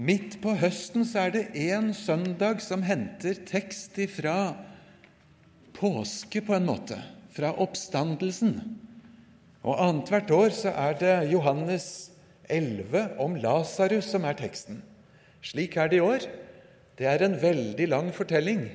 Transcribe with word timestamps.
Midt 0.00 0.38
på 0.40 0.54
høsten 0.56 1.04
så 1.04 1.26
er 1.26 1.32
det 1.34 1.48
én 1.60 1.90
søndag 1.92 2.62
som 2.64 2.80
henter 2.86 3.36
tekst 3.44 3.98
ifra 4.00 4.54
påske, 5.76 6.40
på 6.40 6.54
en 6.56 6.64
måte, 6.70 6.96
fra 7.36 7.50
oppstandelsen. 7.60 8.54
Og 9.60 9.76
annethvert 9.76 10.32
år 10.32 10.56
så 10.56 10.72
er 10.72 10.96
det 11.02 11.14
Johannes 11.34 11.84
11 12.48 13.18
om 13.20 13.36
Lasarus 13.42 14.08
som 14.14 14.24
er 14.24 14.40
teksten. 14.40 14.80
Slik 15.44 15.76
er 15.76 15.92
det 15.92 16.00
i 16.00 16.04
år. 16.04 16.24
Det 16.96 17.08
er 17.08 17.26
en 17.26 17.36
veldig 17.42 17.92
lang 17.92 18.08
fortelling. 18.16 18.70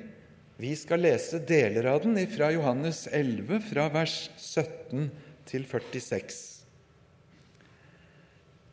Vi 0.61 0.75
skal 0.77 1.01
lese 1.07 1.41
deler 1.41 1.89
av 1.89 2.03
den 2.05 2.21
fra 2.29 2.51
Johannes 2.53 3.07
11, 3.09 3.63
fra 3.71 3.89
vers 3.97 4.27
17 4.37 5.09
til 5.49 5.65
46. 5.65 6.54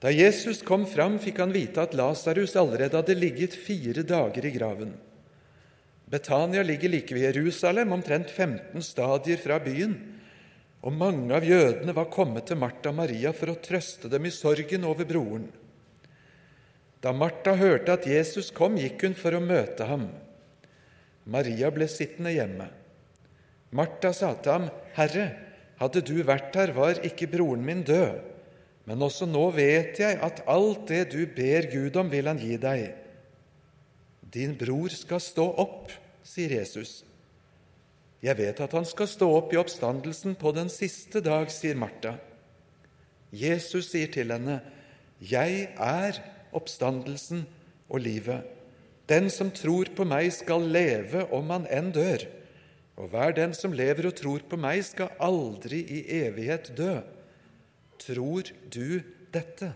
Da 0.03 0.11
Jesus 0.11 0.65
kom 0.67 0.83
fram, 0.91 1.21
fikk 1.23 1.39
han 1.39 1.53
vite 1.55 1.85
at 1.85 1.93
Lasarus 1.95 2.57
allerede 2.59 2.99
hadde 2.99 3.15
ligget 3.15 3.55
fire 3.55 4.03
dager 4.03 4.49
i 4.49 4.51
graven. 4.51 4.97
Betania 6.11 6.65
ligger 6.67 6.91
like 6.91 7.15
ved 7.15 7.23
Jerusalem, 7.29 7.93
omtrent 7.95 8.31
15 8.31 8.83
stadier 8.83 9.39
fra 9.39 9.61
byen, 9.63 9.95
og 10.83 10.93
mange 10.99 11.31
av 11.37 11.47
jødene 11.47 11.95
var 11.95 12.11
kommet 12.11 12.51
til 12.51 12.59
Martha 12.59 12.91
og 12.91 12.99
Maria 12.99 13.31
for 13.31 13.53
å 13.53 13.61
trøste 13.63 14.11
dem 14.11 14.27
i 14.27 14.35
sorgen 14.35 14.89
over 14.91 15.07
broren. 15.07 15.47
Da 17.03 17.15
Martha 17.15 17.55
hørte 17.59 17.95
at 17.95 18.11
Jesus 18.11 18.51
kom, 18.51 18.75
gikk 18.83 19.07
hun 19.07 19.15
for 19.19 19.39
å 19.39 19.43
møte 19.43 19.87
ham. 19.87 20.09
Maria 21.31 21.71
ble 21.71 21.87
sittende 21.87 22.35
hjemme. 22.35 22.67
Martha 23.71 24.11
sa 24.13 24.35
til 24.35 24.53
ham, 24.53 24.69
'Herre, 24.99 25.31
hadde 25.79 26.03
du 26.03 26.23
vært 26.27 26.55
her, 26.59 26.75
var 26.75 26.99
ikke 27.07 27.31
broren 27.31 27.65
min 27.65 27.87
død.' 27.87 28.33
'Men 28.85 29.03
også 29.03 29.27
nå 29.27 29.51
vet 29.55 29.99
jeg 30.01 30.19
at 30.23 30.43
alt 30.51 30.89
det 30.89 31.13
du 31.13 31.27
ber 31.27 31.71
Gud 31.71 31.97
om, 31.97 32.11
vil 32.11 32.27
han 32.27 32.39
gi 32.39 32.57
deg.' 32.57 32.95
'Din 34.33 34.57
bror 34.59 34.89
skal 34.89 35.21
stå 35.21 35.45
opp', 35.61 35.93
sier 36.25 36.51
Jesus. 36.59 37.05
Jeg 38.23 38.39
vet 38.39 38.61
at 38.61 38.73
han 38.73 38.87
skal 38.87 39.09
stå 39.11 39.29
opp 39.37 39.53
i 39.53 39.59
oppstandelsen 39.59 40.37
på 40.39 40.53
den 40.55 40.71
siste 40.71 41.21
dag, 41.21 41.51
sier 41.51 41.75
Martha. 41.75 42.15
Jesus 43.33 43.91
sier 43.91 44.11
til 44.13 44.31
henne, 44.33 44.61
Jeg 45.23 45.69
er 45.79 46.19
oppstandelsen 46.53 47.47
og 47.89 48.01
livet. 48.01 48.43
Den 49.09 49.31
som 49.31 49.51
tror 49.51 49.91
på 49.97 50.05
meg, 50.05 50.33
skal 50.35 50.65
leve 50.67 51.27
om 51.35 51.51
han 51.51 51.67
enn 51.71 51.93
dør. 51.95 52.25
Og 52.97 53.11
hver 53.13 53.35
den 53.37 53.55
som 53.55 53.73
lever 53.73 54.09
og 54.11 54.17
tror 54.19 54.43
på 54.49 54.59
meg, 54.59 54.83
skal 54.85 55.15
aldri 55.23 55.83
i 55.83 56.03
evighet 56.23 56.73
dø. 56.77 57.01
Tror 58.03 58.51
du 58.73 59.03
dette? 59.33 59.73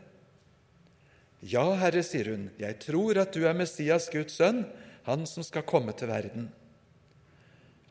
Ja, 1.46 1.64
Herre, 1.78 2.02
sier 2.02 2.32
hun, 2.32 2.48
jeg 2.58 2.78
tror 2.82 3.20
at 3.22 3.34
du 3.36 3.44
er 3.46 3.54
Messias, 3.54 4.08
Guds 4.10 4.38
sønn, 4.40 4.64
han 5.06 5.26
som 5.30 5.44
skal 5.46 5.66
komme 5.68 5.94
til 5.94 6.10
verden. 6.10 6.48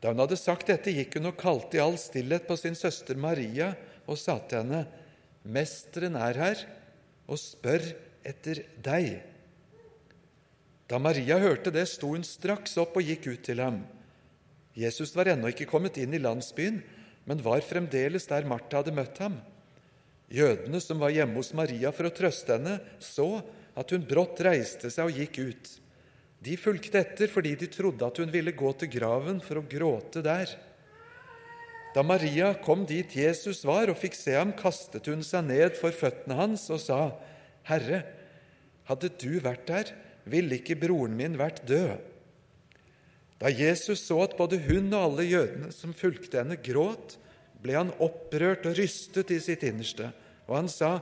Da 0.02 0.12
hun 0.12 0.20
hadde 0.20 0.36
sagt 0.36 0.68
dette, 0.68 0.92
gikk 0.92 1.16
hun 1.16 1.30
og 1.30 1.38
kalte 1.40 1.78
i 1.78 1.82
all 1.82 1.96
stillhet 2.00 2.44
på 2.48 2.58
sin 2.60 2.76
søster 2.76 3.16
Maria 3.16 3.72
og 4.04 4.20
sa 4.20 4.36
til 4.44 4.64
henne, 4.64 4.84
Mesteren 5.46 6.18
er 6.18 6.40
her 6.42 6.62
og 7.30 7.38
spør 7.38 7.84
etter 8.26 8.64
deg. 8.82 9.20
Da 10.90 10.98
Maria 11.02 11.38
hørte 11.42 11.72
det, 11.74 11.86
sto 11.90 12.12
hun 12.12 12.26
straks 12.26 12.76
opp 12.82 12.98
og 12.98 13.06
gikk 13.06 13.30
ut 13.30 13.44
til 13.46 13.62
ham. 13.62 13.80
Jesus 14.76 15.14
var 15.16 15.30
ennå 15.30 15.50
ikke 15.50 15.68
kommet 15.70 15.96
inn 16.02 16.14
i 16.14 16.22
landsbyen, 16.22 16.82
men 17.26 17.42
var 17.42 17.64
fremdeles 17.64 18.28
der 18.28 18.46
Martha 18.46 18.82
hadde 18.82 18.94
møtt 18.94 19.22
ham. 19.22 19.38
Jødene 20.32 20.80
som 20.82 20.98
var 20.98 21.14
hjemme 21.14 21.38
hos 21.38 21.52
Maria 21.54 21.92
for 21.94 22.08
å 22.08 22.14
trøste 22.14 22.56
henne, 22.56 22.80
så 22.98 23.40
at 23.76 23.92
hun 23.92 24.06
brått 24.08 24.40
reiste 24.42 24.90
seg 24.90 25.10
og 25.10 25.20
gikk 25.20 25.38
ut. 25.38 25.72
De 26.42 26.56
fulgte 26.60 27.00
etter 27.00 27.30
fordi 27.30 27.54
de 27.58 27.68
trodde 27.72 28.06
at 28.06 28.18
hun 28.20 28.32
ville 28.32 28.54
gå 28.56 28.72
til 28.80 28.90
graven 28.92 29.38
for 29.44 29.60
å 29.60 29.66
gråte 29.68 30.22
der. 30.24 30.50
Da 31.96 32.02
Maria 32.04 32.50
kom 32.60 32.84
dit 32.88 33.14
Jesus 33.16 33.62
var 33.64 33.88
og 33.88 33.98
fikk 34.00 34.18
se 34.18 34.34
ham, 34.36 34.52
kastet 34.56 35.06
hun 35.08 35.22
seg 35.24 35.46
ned 35.48 35.78
for 35.78 35.94
føttene 35.96 36.36
hans 36.36 36.66
og 36.74 36.82
sa, 36.82 37.00
Herre, 37.66 38.02
hadde 38.86 39.10
du 39.16 39.38
vært 39.42 39.64
der, 39.70 39.94
ville 40.28 40.58
ikke 40.58 40.76
broren 40.78 41.16
min 41.16 41.38
vært 41.38 41.62
død. 41.66 41.96
Da 43.40 43.52
Jesus 43.52 44.02
så 44.06 44.18
at 44.24 44.36
både 44.38 44.58
hun 44.64 44.90
og 44.92 45.00
alle 45.00 45.26
jødene 45.28 45.72
som 45.74 45.94
fulgte 45.96 46.40
henne, 46.40 46.58
gråt, 46.60 47.16
ble 47.62 47.76
han 47.78 47.92
opprørt 48.02 48.66
og 48.68 48.76
rystet 48.78 49.32
i 49.34 49.40
sitt 49.42 49.64
innerste, 49.66 50.10
og 50.46 50.58
han 50.60 50.70
sa, 50.70 50.98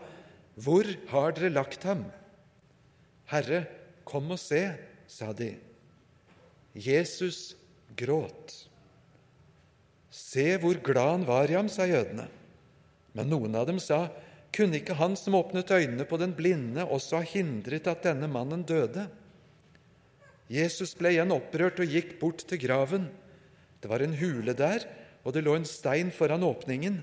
Hvor 0.55 0.87
har 1.11 1.35
dere 1.37 1.53
lagt 1.53 1.87
ham? 1.89 2.05
Herre, 3.33 3.65
kom 4.05 4.31
og 4.35 4.41
se, 4.41 4.63
sa 5.09 5.33
de. 5.37 5.55
Jesus 6.75 7.55
gråt. 7.97 8.55
Se 10.15 10.55
hvor 10.63 10.79
glad 10.85 11.11
han 11.11 11.27
var 11.27 11.51
i 11.51 11.57
ham, 11.59 11.71
sa 11.71 11.87
jødene. 11.89 12.29
Men 13.15 13.31
noen 13.31 13.55
av 13.59 13.67
dem 13.71 13.81
sa, 13.83 14.07
kunne 14.55 14.79
ikke 14.79 14.99
han 14.99 15.17
som 15.19 15.35
åpnet 15.39 15.73
øynene 15.75 16.07
på 16.07 16.19
den 16.21 16.35
blinde, 16.37 16.85
også 16.87 17.21
ha 17.21 17.27
hindret 17.27 17.89
at 17.91 18.05
denne 18.07 18.29
mannen 18.31 18.63
døde? 18.67 19.09
Jesus 20.51 20.93
ble 20.99 21.15
igjen 21.15 21.33
opprørt 21.35 21.81
og 21.83 21.91
gikk 21.91 22.19
bort 22.21 22.45
til 22.47 22.61
graven. 22.63 23.09
Det 23.81 23.91
var 23.91 24.05
en 24.05 24.15
hule 24.19 24.55
der, 24.57 24.85
og 25.25 25.35
det 25.35 25.45
lå 25.45 25.57
en 25.57 25.69
stein 25.69 26.13
foran 26.13 26.45
åpningen. 26.45 27.03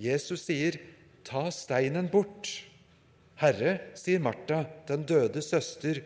Jesus 0.00 0.46
sier, 0.48 0.80
'Ta 1.24 1.50
steinen 1.50 2.08
bort.' 2.08 2.64
'Herre', 3.36 3.80
sier 3.94 4.20
Martha, 4.20 4.64
den 4.88 5.04
døde 5.04 5.42
søster, 5.42 6.02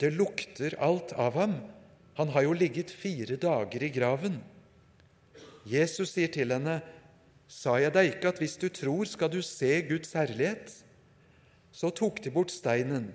det 0.00 0.12
lukter 0.12 0.74
alt 0.78 1.12
av 1.12 1.34
ham. 1.34 1.54
Han 2.18 2.28
har 2.34 2.42
jo 2.42 2.52
ligget 2.52 2.90
fire 2.90 3.36
dager 3.36 3.82
i 3.82 3.90
graven. 3.94 4.40
Jesus 5.66 6.14
sier 6.14 6.28
til 6.28 6.50
henne, 6.50 6.82
Sa 7.46 7.76
jeg 7.78 7.92
deg 7.92 8.08
ikke 8.08 8.30
at 8.32 8.40
hvis 8.40 8.56
du 8.56 8.68
tror, 8.72 9.04
skal 9.04 9.30
du 9.30 9.42
se 9.44 9.82
Guds 9.86 10.14
herlighet? 10.16 10.72
Så 11.70 11.90
tok 11.94 12.22
de 12.24 12.32
bort 12.32 12.50
steinen. 12.50 13.12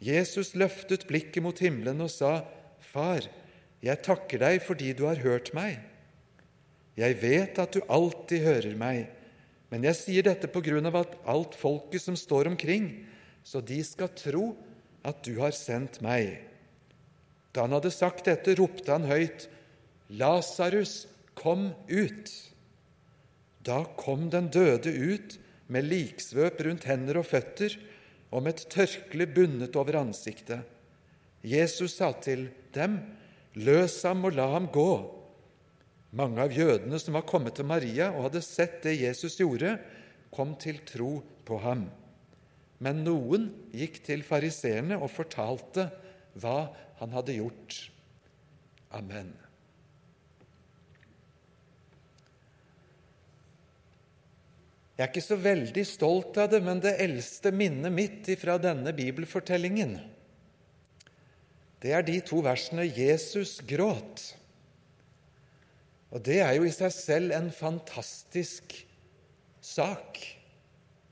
Jesus 0.00 0.54
løftet 0.54 1.06
blikket 1.06 1.42
mot 1.44 1.58
himmelen 1.58 2.00
og 2.00 2.10
sa, 2.10 2.46
Far, 2.80 3.26
jeg 3.84 4.02
takker 4.02 4.40
deg 4.40 4.62
fordi 4.64 4.94
du 4.96 5.04
har 5.06 5.20
hørt 5.22 5.52
meg. 5.54 5.82
Jeg 6.98 7.18
vet 7.20 7.58
at 7.62 7.76
du 7.76 7.84
alltid 7.86 8.42
hører 8.42 8.74
meg, 8.78 9.06
men 9.70 9.84
jeg 9.86 9.98
sier 9.98 10.26
dette 10.26 10.48
på 10.50 10.62
grunn 10.64 10.88
av 10.88 10.96
at 11.02 11.14
alt 11.28 11.54
folket 11.58 12.02
som 12.02 12.16
står 12.18 12.50
omkring, 12.50 12.88
så 13.46 13.62
de 13.62 13.78
skal 13.86 14.10
tro 14.18 14.50
at 15.06 15.20
du 15.26 15.38
har 15.38 15.54
sendt 15.54 16.00
meg. 16.04 16.40
Da 17.54 17.66
han 17.66 17.76
hadde 17.76 17.92
sagt 17.94 18.26
dette, 18.28 18.56
ropte 18.58 18.90
han 18.90 19.06
høyt, 19.08 19.46
Lasarus, 20.08 21.06
kom 21.38 21.70
ut! 21.86 22.32
Da 23.62 23.82
kom 24.00 24.28
den 24.32 24.48
døde 24.50 24.90
ut 24.90 25.36
med 25.68 25.86
liksvøp 25.90 26.62
rundt 26.64 26.88
hender 26.88 27.20
og 27.20 27.28
føtter 27.28 27.76
og 28.32 28.44
med 28.44 28.56
et 28.56 28.68
tørkle 28.72 29.26
bundet 29.28 29.76
over 29.76 30.00
ansiktet. 30.00 30.64
Jesus 31.44 31.98
sa 32.00 32.10
til 32.24 32.48
dem, 32.74 32.98
Løs 33.58 34.00
ham 34.06 34.26
og 34.28 34.36
la 34.38 34.46
ham 34.54 34.68
gå. 34.72 35.17
Mange 36.16 36.40
av 36.40 36.54
jødene 36.54 36.98
som 37.00 37.18
var 37.18 37.26
kommet 37.28 37.58
til 37.58 37.68
Maria 37.68 38.08
og 38.14 38.28
hadde 38.28 38.44
sett 38.44 38.80
det 38.86 38.96
Jesus 38.96 39.36
gjorde, 39.40 39.74
kom 40.32 40.54
til 40.60 40.80
tro 40.88 41.18
på 41.44 41.58
ham. 41.60 41.88
Men 42.80 43.02
noen 43.04 43.48
gikk 43.74 44.00
til 44.06 44.22
fariseerne 44.24 44.96
og 45.00 45.10
fortalte 45.12 45.88
hva 46.38 46.70
han 47.00 47.12
hadde 47.12 47.36
gjort. 47.36 47.78
Amen. 48.96 49.34
Jeg 54.98 55.04
er 55.04 55.12
ikke 55.12 55.22
så 55.22 55.36
veldig 55.38 55.84
stolt 55.86 56.38
av 56.42 56.48
det, 56.50 56.58
men 56.64 56.80
det 56.82 56.96
eldste 56.98 57.52
minnet 57.54 57.94
mitt 57.94 58.30
fra 58.40 58.56
denne 58.58 58.90
bibelfortellingen, 58.96 59.92
det 61.78 61.92
er 61.94 62.02
de 62.02 62.16
to 62.26 62.40
versene 62.42 62.82
'Jesus 62.82 63.60
gråt'. 63.62 64.37
Og 66.14 66.24
det 66.24 66.40
er 66.40 66.54
jo 66.56 66.64
i 66.64 66.72
seg 66.72 66.92
selv 66.94 67.34
en 67.36 67.50
fantastisk 67.52 68.74
sak. 69.60 70.20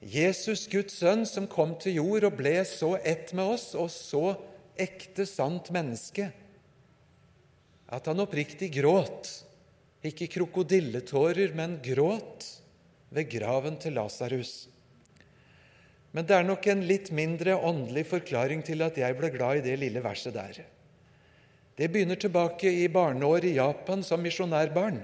Jesus, 0.00 0.66
Guds 0.72 0.96
sønn, 1.00 1.24
som 1.28 1.48
kom 1.50 1.74
til 1.80 1.98
jord 1.98 2.28
og 2.28 2.36
ble 2.38 2.58
så 2.68 2.94
ett 3.02 3.32
med 3.36 3.56
oss, 3.56 3.70
og 3.76 3.90
så 3.92 4.36
ekte, 4.76 5.26
sant 5.28 5.70
menneske, 5.74 6.30
at 7.86 8.08
han 8.08 8.22
oppriktig 8.22 8.70
gråt, 8.76 9.30
ikke 10.06 10.28
krokodilletårer, 10.36 11.54
men 11.56 11.78
gråt 11.84 12.46
ved 13.14 13.28
graven 13.32 13.78
til 13.82 13.96
Lasarus. 13.96 14.66
Men 16.16 16.26
det 16.28 16.36
er 16.36 16.46
nok 16.48 16.66
en 16.70 16.84
litt 16.88 17.10
mindre 17.14 17.56
åndelig 17.56 18.06
forklaring 18.08 18.62
til 18.64 18.84
at 18.86 18.96
jeg 19.00 19.16
ble 19.18 19.32
glad 19.34 19.60
i 19.60 19.66
det 19.66 19.76
lille 19.80 20.00
verset 20.04 20.36
der. 20.36 20.62
Det 21.76 21.90
begynner 21.92 22.16
tilbake 22.16 22.70
i 22.72 22.86
barneår 22.88 23.44
i 23.44 23.56
Japan 23.58 24.00
som 24.04 24.22
misjonærbarn. 24.24 25.02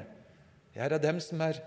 Jeg 0.73 0.87
er 0.87 0.95
av 0.97 1.03
dem 1.03 1.19
som 1.21 1.43
er 1.45 1.59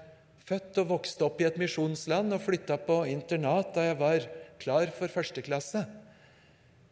født 0.50 0.80
og 0.82 0.88
vokst 0.96 1.22
opp 1.22 1.42
i 1.42 1.46
et 1.46 1.60
misjonsland 1.62 2.34
og 2.34 2.42
flytta 2.42 2.80
på 2.88 3.04
internat 3.12 3.76
da 3.76 3.84
jeg 3.86 4.00
var 4.00 4.26
klar 4.62 4.90
for 4.96 5.14
første 5.14 5.46
klasse. 5.46 5.86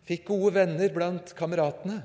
fikk 0.06 0.27
gode 0.27 0.54
venner 0.60 0.92
blant 0.94 1.33
kameratene. 1.33 2.01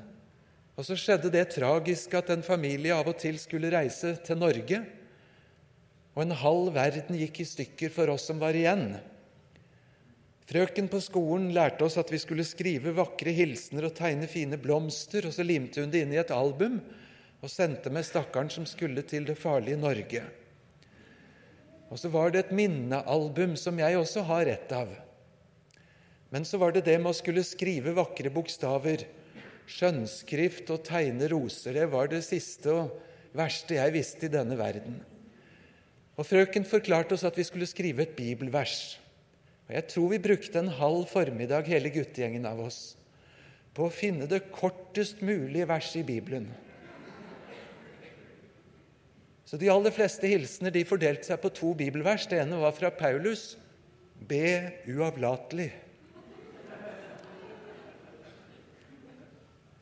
Og 0.78 0.86
så 0.86 0.94
skjedde 0.94 1.32
det 1.34 1.50
tragiske 1.50 2.14
at 2.14 2.30
en 2.30 2.46
familie 2.46 2.94
av 2.94 3.08
og 3.10 3.18
til 3.18 3.36
skulle 3.42 3.72
reise 3.74 4.14
til 4.24 4.38
Norge, 4.38 4.78
og 6.14 6.22
en 6.22 6.36
halv 6.40 6.70
verden 6.74 7.18
gikk 7.18 7.40
i 7.42 7.48
stykker 7.52 7.90
for 7.90 8.14
oss 8.14 8.28
som 8.30 8.38
var 8.38 8.54
igjen. 8.54 8.94
Frøken 10.48 10.86
på 10.88 11.00
skolen 11.04 11.50
lærte 11.52 11.84
oss 11.84 11.98
at 12.00 12.08
vi 12.08 12.18
skulle 12.22 12.46
skrive 12.48 12.94
vakre 12.96 13.34
hilsener 13.36 13.90
og 13.90 13.96
tegne 13.98 14.28
fine 14.30 14.56
blomster, 14.60 15.26
og 15.28 15.34
så 15.36 15.44
limte 15.44 15.82
hun 15.82 15.90
det 15.92 16.06
inn 16.06 16.14
i 16.14 16.20
et 16.22 16.32
album 16.32 16.78
og 17.38 17.50
sendte 17.52 17.92
med 17.92 18.06
stakkaren 18.06 18.48
som 18.50 18.64
skulle 18.66 19.04
til 19.04 19.26
det 19.28 19.36
farlige 19.38 19.76
Norge. 19.80 20.22
Og 21.92 22.00
så 22.00 22.08
var 22.12 22.32
det 22.32 22.46
et 22.46 22.54
minnealbum 22.56 23.56
som 23.60 23.76
jeg 23.80 23.98
også 23.98 24.24
har 24.28 24.46
rett 24.48 24.72
av. 24.72 24.90
Men 26.32 26.44
så 26.48 26.60
var 26.60 26.72
det 26.72 26.86
det 26.88 26.96
med 27.00 27.12
å 27.12 27.16
skulle 27.16 27.44
skrive 27.46 27.94
vakre 27.96 28.32
bokstaver, 28.32 29.04
skjønnskrift 29.68 30.72
og 30.72 30.84
tegne 30.84 31.28
roser. 31.32 31.76
Det 31.76 31.88
var 31.92 32.08
det 32.08 32.22
siste 32.24 32.72
og 32.72 33.36
verste 33.36 33.76
jeg 33.76 33.94
visste 33.94 34.28
i 34.28 34.32
denne 34.32 34.56
verden. 34.56 34.96
Og 36.18 36.26
Frøken 36.26 36.64
forklarte 36.68 37.14
oss 37.16 37.24
at 37.28 37.36
vi 37.38 37.46
skulle 37.46 37.68
skrive 37.68 38.04
et 38.04 38.16
bibelvers. 38.16 38.96
Og 39.68 39.74
Jeg 39.76 39.84
tror 39.92 40.08
vi 40.14 40.22
brukte 40.24 40.62
en 40.62 40.70
halv 40.72 41.04
formiddag, 41.10 41.68
hele 41.68 41.92
guttegjengen 41.92 42.46
av 42.48 42.62
oss, 42.64 42.96
på 43.76 43.84
å 43.86 43.92
finne 43.92 44.26
det 44.26 44.46
kortest 44.48 45.20
mulige 45.20 45.68
verset 45.68 46.00
i 46.00 46.06
Bibelen. 46.08 46.48
Så 49.48 49.60
de 49.60 49.68
aller 49.72 49.92
fleste 49.92 50.28
hilsener 50.28 50.72
de 50.72 50.88
fordelte 50.88 51.28
seg 51.28 51.40
på 51.40 51.52
to 51.56 51.74
bibelvers. 51.76 52.26
Det 52.28 52.40
ene 52.40 52.58
var 52.60 52.74
fra 52.76 52.90
Paulus 52.92 53.54
Be 54.18 54.72
uavlatelig. 54.90 55.70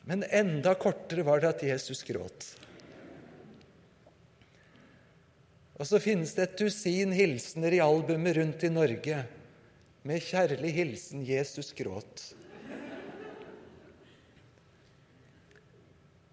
Men 0.07 0.23
enda 0.29 0.75
kortere 0.79 1.25
var 1.27 1.41
det 1.41 1.49
at 1.49 1.63
Jesus 1.67 2.03
gråt. 2.07 2.45
Og 5.77 5.89
så 5.89 5.99
finnes 5.99 6.31
det 6.37 6.45
et 6.45 6.61
dusin 6.61 7.11
hilsener 7.15 7.75
i 7.75 7.81
albumet 7.83 8.37
rundt 8.37 8.63
i 8.63 8.71
Norge 8.71 9.25
med 10.07 10.23
'Kjærlig 10.23 10.71
hilsen 10.73 11.25
Jesus 11.27 11.73
gråt'. 11.75 12.33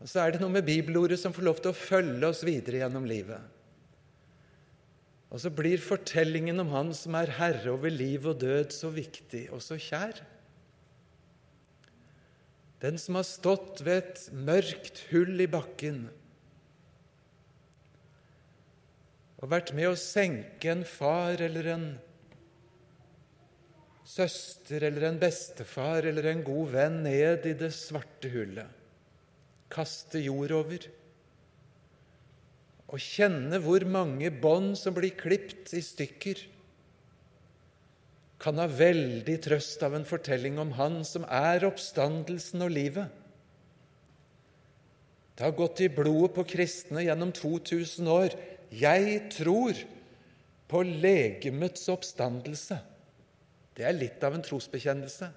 Og 0.05 0.11
så 0.11 0.21
er 0.21 0.35
det 0.35 0.41
noe 0.43 0.53
med 0.53 0.67
bibelordet 0.67 1.17
som 1.17 1.33
får 1.33 1.47
lov 1.47 1.61
til 1.65 1.73
å 1.73 1.79
følge 1.79 2.29
oss 2.29 2.43
videre 2.45 2.83
gjennom 2.83 3.07
livet. 3.09 3.41
Og 5.33 5.41
så 5.41 5.51
blir 5.51 5.81
fortellingen 5.83 6.61
om 6.61 6.69
Han 6.71 6.93
som 6.95 7.17
er 7.19 7.33
herre 7.39 7.73
over 7.73 7.91
liv 7.91 8.27
og 8.29 8.37
død, 8.43 8.71
så 8.71 8.93
viktig 8.93 9.49
og 9.51 9.65
så 9.65 9.81
kjær. 9.81 10.21
Den 12.85 13.01
som 13.01 13.17
har 13.17 13.25
stått 13.25 13.81
ved 13.81 14.03
et 14.03 14.29
mørkt 14.37 15.07
hull 15.09 15.41
i 15.41 15.49
bakken, 15.49 16.05
og 19.41 19.51
vært 19.53 19.73
med 19.77 19.91
å 19.91 19.97
senke 19.99 20.71
en 20.73 20.85
far 20.89 21.41
eller 21.43 21.67
en 21.73 21.89
søster 24.05 24.85
eller 24.89 25.09
en 25.09 25.21
bestefar 25.21 26.07
eller 26.09 26.29
en 26.31 26.43
god 26.45 26.75
venn 26.75 27.01
ned 27.07 27.47
i 27.49 27.55
det 27.59 27.73
svarte 27.77 28.31
hullet, 28.33 28.69
kaste 29.73 30.21
jord 30.23 30.53
over 30.55 30.85
og 32.95 33.01
kjenne 33.03 33.59
hvor 33.65 33.83
mange 33.91 34.29
bånd 34.31 34.77
som 34.79 34.95
blir 34.95 35.17
klipt 35.19 35.73
i 35.75 35.81
stykker, 35.83 36.39
kan 38.39 38.61
ha 38.61 38.69
veldig 38.69 39.35
trøst 39.43 39.83
av 39.87 39.97
en 39.97 40.07
fortelling 40.07 40.61
om 40.61 40.75
Han 40.77 41.01
som 41.09 41.25
er 41.27 41.65
oppstandelsen 41.65 42.63
og 42.67 42.75
livet. 42.75 43.09
Det 45.35 45.47
har 45.47 45.57
gått 45.57 45.81
i 45.83 45.91
blodet 45.91 46.35
på 46.37 46.45
kristne 46.53 47.03
gjennom 47.07 47.33
2000 47.35 48.11
år 48.11 48.37
'Jeg 48.71 49.31
tror 49.33 49.75
på 50.69 50.83
legemets 50.83 51.89
oppstandelse'. 51.89 52.79
Det 53.75 53.87
er 53.87 53.97
litt 53.97 54.23
av 54.25 54.37
en 54.37 54.45
trosbekjennelse. 54.45 55.31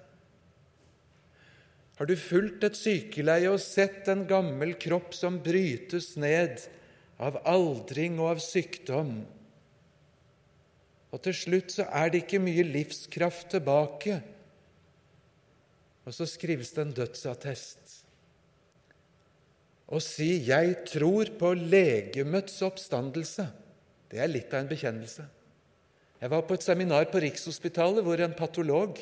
Har 1.98 2.06
du 2.06 2.14
fulgt 2.14 2.62
et 2.68 2.78
sykeleie 2.78 3.50
og 3.50 3.58
sett 3.62 4.06
en 4.12 4.22
gammel 4.30 4.76
kropp 4.78 5.16
som 5.18 5.40
brytes 5.42 6.12
ned 6.20 6.62
av 7.18 7.40
aldring 7.42 8.20
og 8.20 8.36
av 8.36 8.42
sykdom? 8.44 9.16
Og 11.10 11.22
til 11.24 11.34
slutt 11.34 11.74
så 11.74 11.88
er 11.90 12.12
det 12.12 12.22
ikke 12.22 12.42
mye 12.44 12.66
livskraft 12.68 13.50
tilbake. 13.56 14.20
Og 16.06 16.14
så 16.14 16.28
skrives 16.30 16.70
det 16.76 16.84
en 16.84 16.94
dødsattest 17.00 17.98
å 19.88 19.98
si 20.04 20.44
'jeg 20.44 20.84
tror 20.84 21.30
på 21.40 21.54
legemets 21.56 22.60
oppstandelse', 22.60 23.48
det 24.10 24.20
er 24.20 24.28
litt 24.28 24.52
av 24.52 24.60
en 24.60 24.68
bekjennelse. 24.68 25.24
Jeg 26.18 26.32
var 26.32 26.42
på 26.46 26.56
et 26.58 26.64
seminar 26.66 27.06
på 27.12 27.20
Rikshospitalet 27.22 28.02
hvor 28.02 28.18
en 28.18 28.34
patolog, 28.34 28.98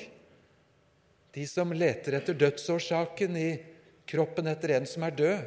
de 1.36 1.44
som 1.48 1.72
leter 1.72 2.18
etter 2.18 2.36
dødsårsaken 2.36 3.38
i 3.40 3.48
kroppen 4.08 4.48
etter 4.48 4.74
en 4.76 4.88
som 4.88 5.04
er 5.04 5.16
død 5.16 5.46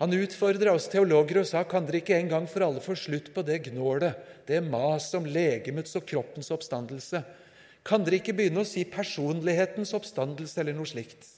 Han 0.00 0.16
utfordra 0.16 0.72
oss 0.72 0.88
teologer 0.90 1.42
og 1.42 1.46
sa 1.46 1.60
kan 1.68 1.84
dere 1.86 2.00
ikke 2.00 2.16
en 2.16 2.30
gang 2.30 2.46
for 2.50 2.64
alle 2.64 2.80
få 2.82 2.96
slutt 2.98 3.28
på 3.34 3.44
det 3.46 3.60
gnålet, 3.68 4.16
det 4.48 4.58
maset 4.64 5.20
om 5.20 5.28
legemets 5.28 5.94
og 5.94 6.06
kroppens 6.08 6.50
oppstandelse? 6.50 7.20
Kan 7.86 8.02
dere 8.02 8.18
ikke 8.18 8.34
begynne 8.34 8.64
å 8.64 8.68
si 8.68 8.82
personlighetens 8.88 9.94
oppstandelse 9.94 10.58
eller 10.58 10.74
noe 10.74 10.90
slikt? 10.90 11.28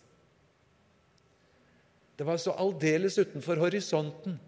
Det 2.16 2.24
var 2.24 2.38
så 2.40 2.54
aldeles 2.56 3.18
utenfor 3.18 3.60
horisonten 3.60 4.38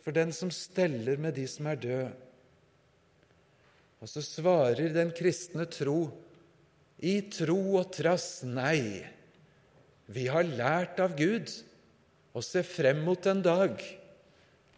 for 0.00 0.16
den 0.16 0.32
som 0.32 0.52
steller 0.54 1.18
med 1.20 1.36
de 1.36 1.44
som 1.50 1.68
er 1.68 1.82
døde. 1.82 2.25
Og 4.06 4.10
så 4.12 4.22
svarer 4.22 4.92
den 4.94 5.08
kristne 5.10 5.64
tro 5.66 6.12
i 7.02 7.16
tro 7.26 7.58
og 7.80 7.88
trass 7.90 8.44
nei. 8.46 9.02
Vi 10.06 10.28
har 10.30 10.46
lært 10.46 11.02
av 11.02 11.16
Gud 11.18 11.50
å 12.30 12.42
se 12.46 12.62
frem 12.62 13.02
mot 13.02 13.26
en 13.26 13.42
dag 13.42 13.82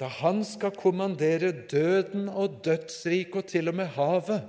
da 0.01 0.09
Han 0.23 0.41
skal 0.47 0.73
kommandere 0.79 1.51
døden 1.69 2.31
og 2.31 2.63
dødsriket 2.65 3.37
og 3.37 3.49
til 3.53 3.69
og 3.69 3.77
med 3.83 3.93
havet 3.99 4.49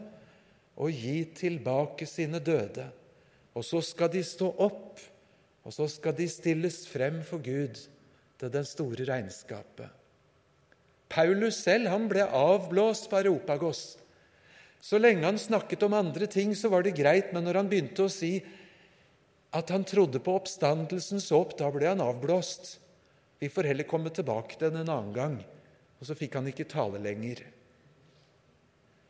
og 0.79 0.95
gi 0.95 1.25
tilbake 1.35 2.07
sine 2.07 2.39
døde. 2.39 2.85
Og 3.57 3.65
så 3.67 3.83
skal 3.83 4.13
de 4.13 4.23
stå 4.23 4.47
opp 4.63 5.01
og 5.67 5.75
så 5.75 5.89
skal 5.91 6.15
de 6.15 6.29
stilles 6.31 6.85
frem 6.87 7.19
for 7.19 7.43
Gud 7.43 7.75
til 8.39 8.53
den 8.53 8.63
store 8.65 9.03
regnskapet. 9.11 9.89
Paulus 11.11 11.59
selv 11.65 11.91
han 11.91 12.07
ble 12.07 12.23
avblåst 12.23 13.09
på 13.11 13.19
Areopagos. 13.19 13.97
Så 14.79 14.99
lenge 14.99 15.27
han 15.27 15.39
snakket 15.39 15.83
om 15.83 15.95
andre 15.97 16.27
ting, 16.31 16.55
så 16.55 16.71
var 16.71 16.85
det 16.85 16.95
greit, 16.97 17.33
men 17.35 17.43
når 17.47 17.59
han 17.61 17.69
begynte 17.71 18.05
å 18.05 18.11
si 18.11 18.37
at 19.55 19.71
han 19.73 19.83
trodde 19.87 20.21
på 20.23 20.35
oppstandelsens 20.37 21.29
håp, 21.33 21.57
da 21.59 21.71
ble 21.73 21.89
han 21.89 22.03
avblåst. 22.03 22.77
Vi 23.39 23.49
får 23.51 23.71
heller 23.71 23.87
komme 23.89 24.11
tilbake 24.13 24.55
til 24.55 24.69
den 24.69 24.83
en 24.83 24.93
annen 24.93 25.15
gang. 25.15 25.37
Og 25.99 26.07
så 26.07 26.15
fikk 26.15 26.37
han 26.39 26.47
ikke 26.47 26.67
tale 26.69 27.01
lenger. 27.01 27.41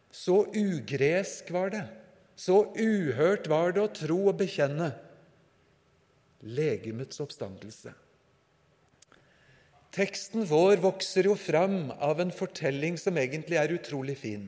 Så 0.10 0.42
ugresk 0.56 1.52
var 1.54 1.74
det, 1.74 1.86
så 2.40 2.64
uhørt 2.74 3.50
var 3.52 3.76
det 3.76 3.84
å 3.84 3.94
tro 3.94 4.24
og 4.32 4.40
bekjenne 4.40 4.90
legemets 6.42 7.20
oppstandelse. 7.22 7.92
Teksten 9.94 10.46
vår 10.48 10.80
vokser 10.82 11.28
jo 11.28 11.36
fram 11.38 11.92
av 11.98 12.22
en 12.24 12.32
fortelling 12.34 12.98
som 13.02 13.18
egentlig 13.20 13.58
er 13.60 13.74
utrolig 13.76 14.16
fin. 14.22 14.48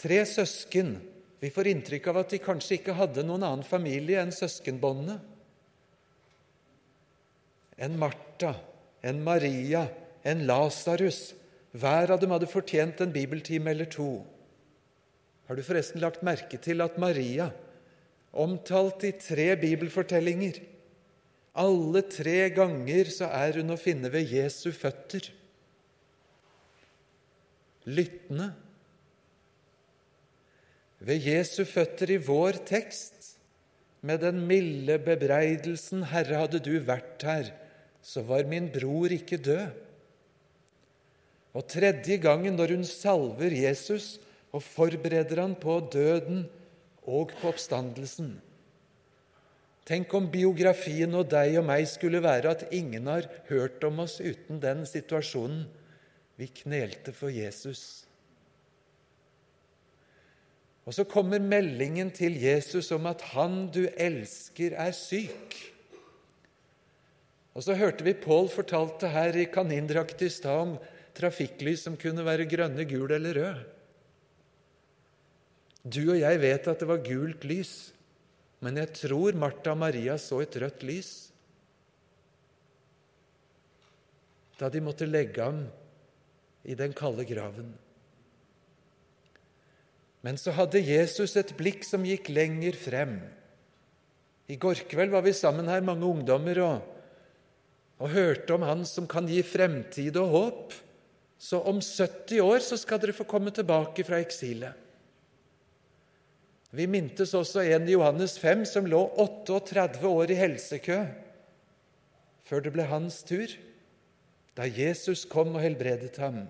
Tre 0.00 0.20
søsken. 0.28 0.96
Vi 1.40 1.50
får 1.52 1.70
inntrykk 1.72 2.10
av 2.12 2.20
at 2.22 2.32
de 2.32 2.40
kanskje 2.42 2.78
ikke 2.78 2.96
hadde 2.96 3.24
noen 3.24 3.44
annen 3.46 3.66
familie 3.66 4.20
enn 4.22 4.32
søskenbåndene. 4.34 5.18
En 7.76 7.98
Martha, 8.00 8.54
en 9.04 9.20
Maria, 9.24 9.86
en 10.24 10.46
Lasarus. 10.48 11.34
Hver 11.76 12.14
av 12.14 12.22
dem 12.22 12.32
hadde 12.32 12.48
fortjent 12.48 13.02
en 13.04 13.12
bibeltime 13.12 13.72
eller 13.72 13.88
to. 13.92 14.24
Har 15.46 15.56
du 15.56 15.62
forresten 15.64 16.00
lagt 16.02 16.24
merke 16.26 16.58
til 16.60 16.80
at 16.84 16.96
Maria 17.00 17.50
omtalt 18.36 19.04
i 19.08 19.12
tre 19.16 19.52
bibelfortellinger. 19.60 20.60
Alle 21.56 22.02
tre 22.12 22.50
ganger 22.52 23.08
så 23.12 23.30
er 23.32 23.60
hun 23.60 23.72
å 23.72 23.80
finne 23.80 24.10
ved 24.12 24.28
Jesu 24.28 24.68
føtter. 24.76 25.30
Lyttende. 27.88 28.50
Ved 31.00 31.26
Jesu 31.28 31.64
føtter 31.68 32.14
i 32.14 32.20
vår 32.22 32.62
tekst, 32.68 33.36
med 34.00 34.22
den 34.22 34.44
milde 34.46 34.98
bebreidelsen 35.02 36.04
'Herre, 36.06 36.44
hadde 36.44 36.60
du 36.62 36.78
vært 36.78 37.22
her, 37.26 37.50
så 38.02 38.22
var 38.22 38.46
min 38.46 38.68
bror 38.70 39.10
ikke 39.10 39.36
død'. 39.36 39.74
Og 41.56 41.66
tredje 41.68 42.16
gangen, 42.20 42.56
når 42.56 42.76
hun 42.76 42.84
salver 42.84 43.50
Jesus 43.50 44.20
og 44.52 44.62
forbereder 44.62 45.40
han 45.40 45.54
på 45.54 45.80
døden 45.92 46.44
og 47.02 47.32
på 47.40 47.48
oppstandelsen. 47.48 48.36
Tenk 49.86 50.14
om 50.18 50.26
biografien 50.30 51.14
og 51.14 51.28
deg 51.30 51.60
og 51.60 51.68
meg 51.68 51.86
skulle 51.88 52.22
være 52.22 52.56
at 52.56 52.66
ingen 52.74 53.06
har 53.06 53.28
hørt 53.48 53.84
om 53.86 54.02
oss 54.02 54.18
uten 54.20 54.58
den 54.62 54.82
situasjonen. 54.86 55.66
Vi 56.36 56.50
knelte 56.62 57.14
for 57.14 57.30
Jesus. 57.30 58.05
Og 60.86 60.94
så 60.94 61.04
kommer 61.08 61.42
meldingen 61.42 62.12
til 62.14 62.36
Jesus 62.38 62.92
om 62.94 63.08
at 63.10 63.24
han 63.32 63.66
du 63.74 63.82
elsker, 63.90 64.76
er 64.78 64.94
syk. 64.94 65.56
Og 67.56 67.64
så 67.66 67.74
hørte 67.74 68.04
vi 68.06 68.14
Pål 68.14 68.50
fortalte 68.52 69.10
her 69.10 69.34
i 69.34 69.48
kanindrakt 69.50 70.22
i 70.22 70.30
stad 70.30 70.62
om 70.62 70.76
trafikklys 71.16 71.86
som 71.86 71.96
kunne 71.98 72.24
være 72.26 72.46
grønne, 72.48 72.84
gule 72.86 73.18
eller 73.18 73.40
røde. 73.40 73.64
Du 75.86 76.02
og 76.10 76.18
jeg 76.18 76.40
vet 76.42 76.66
at 76.68 76.82
det 76.82 76.88
var 76.90 77.04
gult 77.06 77.46
lys. 77.46 77.74
Men 78.62 78.78
jeg 78.80 78.92
tror 78.98 79.36
Martha 79.38 79.74
og 79.74 79.80
Maria 79.82 80.16
så 80.18 80.40
et 80.42 80.58
rødt 80.60 80.84
lys 80.86 81.14
da 84.56 84.70
de 84.72 84.80
måtte 84.80 85.04
legge 85.04 85.42
ham 85.44 85.66
i 86.64 86.74
den 86.74 86.94
kalde 86.96 87.26
graven. 87.28 87.74
Men 90.26 90.38
så 90.42 90.50
hadde 90.56 90.82
Jesus 90.82 91.36
et 91.38 91.52
blikk 91.54 91.84
som 91.86 92.02
gikk 92.02 92.32
lenger 92.34 92.74
frem. 92.74 93.20
I 94.50 94.56
går 94.58 94.82
kveld 94.90 95.12
var 95.14 95.22
vi 95.22 95.34
sammen 95.34 95.68
her, 95.70 95.84
mange 95.86 96.06
ungdommer, 96.06 96.58
og, 96.66 96.88
og 98.02 98.10
hørte 98.10 98.56
om 98.56 98.64
Han 98.66 98.82
som 98.86 99.06
kan 99.06 99.30
gi 99.30 99.38
fremtid 99.46 100.18
og 100.18 100.34
håp. 100.34 100.74
Så 101.38 101.60
om 101.62 101.78
70 101.78 102.42
år 102.42 102.64
så 102.64 102.78
skal 102.80 102.98
dere 102.98 103.14
få 103.14 103.26
komme 103.28 103.52
tilbake 103.54 104.02
fra 104.08 104.18
eksilet. 104.18 104.74
Vi 106.74 106.88
mintes 106.90 107.30
også 107.36 107.62
en 107.62 107.86
i 107.86 107.94
Johannes 107.94 108.34
5 108.42 108.66
som 108.66 108.88
lå 108.90 109.04
38 109.22 110.02
år 110.10 110.34
i 110.34 110.40
helsekø 110.40 110.98
før 112.46 112.62
det 112.62 112.72
ble 112.74 112.84
hans 112.86 113.22
tur, 113.26 113.50
da 114.58 114.66
Jesus 114.70 115.24
kom 115.26 115.54
og 115.56 115.62
helbredet 115.64 116.14
ham. 116.22 116.44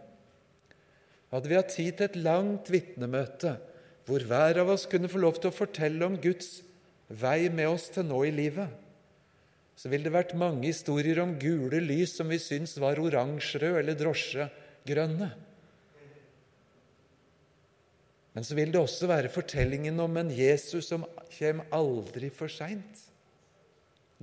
Hadde 1.36 1.52
vi 1.52 1.58
hatt 1.58 1.74
tid 1.74 1.98
til 1.98 2.08
et 2.08 2.22
langt 2.24 2.70
vitnemøte 2.72 3.58
hvor 4.06 4.22
hver 4.24 4.62
av 4.62 4.70
oss 4.72 4.86
kunne 4.88 5.10
få 5.10 5.20
lov 5.20 5.36
til 5.36 5.50
å 5.50 5.56
fortelle 5.56 6.06
om 6.06 6.14
Guds 6.22 6.60
vei 7.10 7.50
med 7.52 7.68
oss 7.68 7.88
til 7.92 8.06
nå 8.06 8.20
i 8.26 8.32
livet, 8.34 8.70
så 9.76 9.90
ville 9.92 10.08
det 10.08 10.14
vært 10.14 10.36
mange 10.38 10.64
historier 10.70 11.20
om 11.20 11.34
gule 11.38 11.82
lys 11.82 12.14
som 12.16 12.30
vi 12.32 12.38
syns 12.40 12.76
var 12.80 13.00
oransjerøde 13.02 13.82
eller 13.82 13.98
drosjegrønne. 13.98 15.28
Men 18.36 18.44
så 18.44 18.56
vil 18.56 18.72
det 18.72 18.80
også 18.80 19.08
være 19.10 19.32
fortellingen 19.32 20.00
om 20.00 20.16
en 20.20 20.32
Jesus 20.32 20.90
som 20.92 21.04
kommer 21.38 21.68
aldri 21.74 22.30
for 22.32 22.52
seint. 22.52 23.02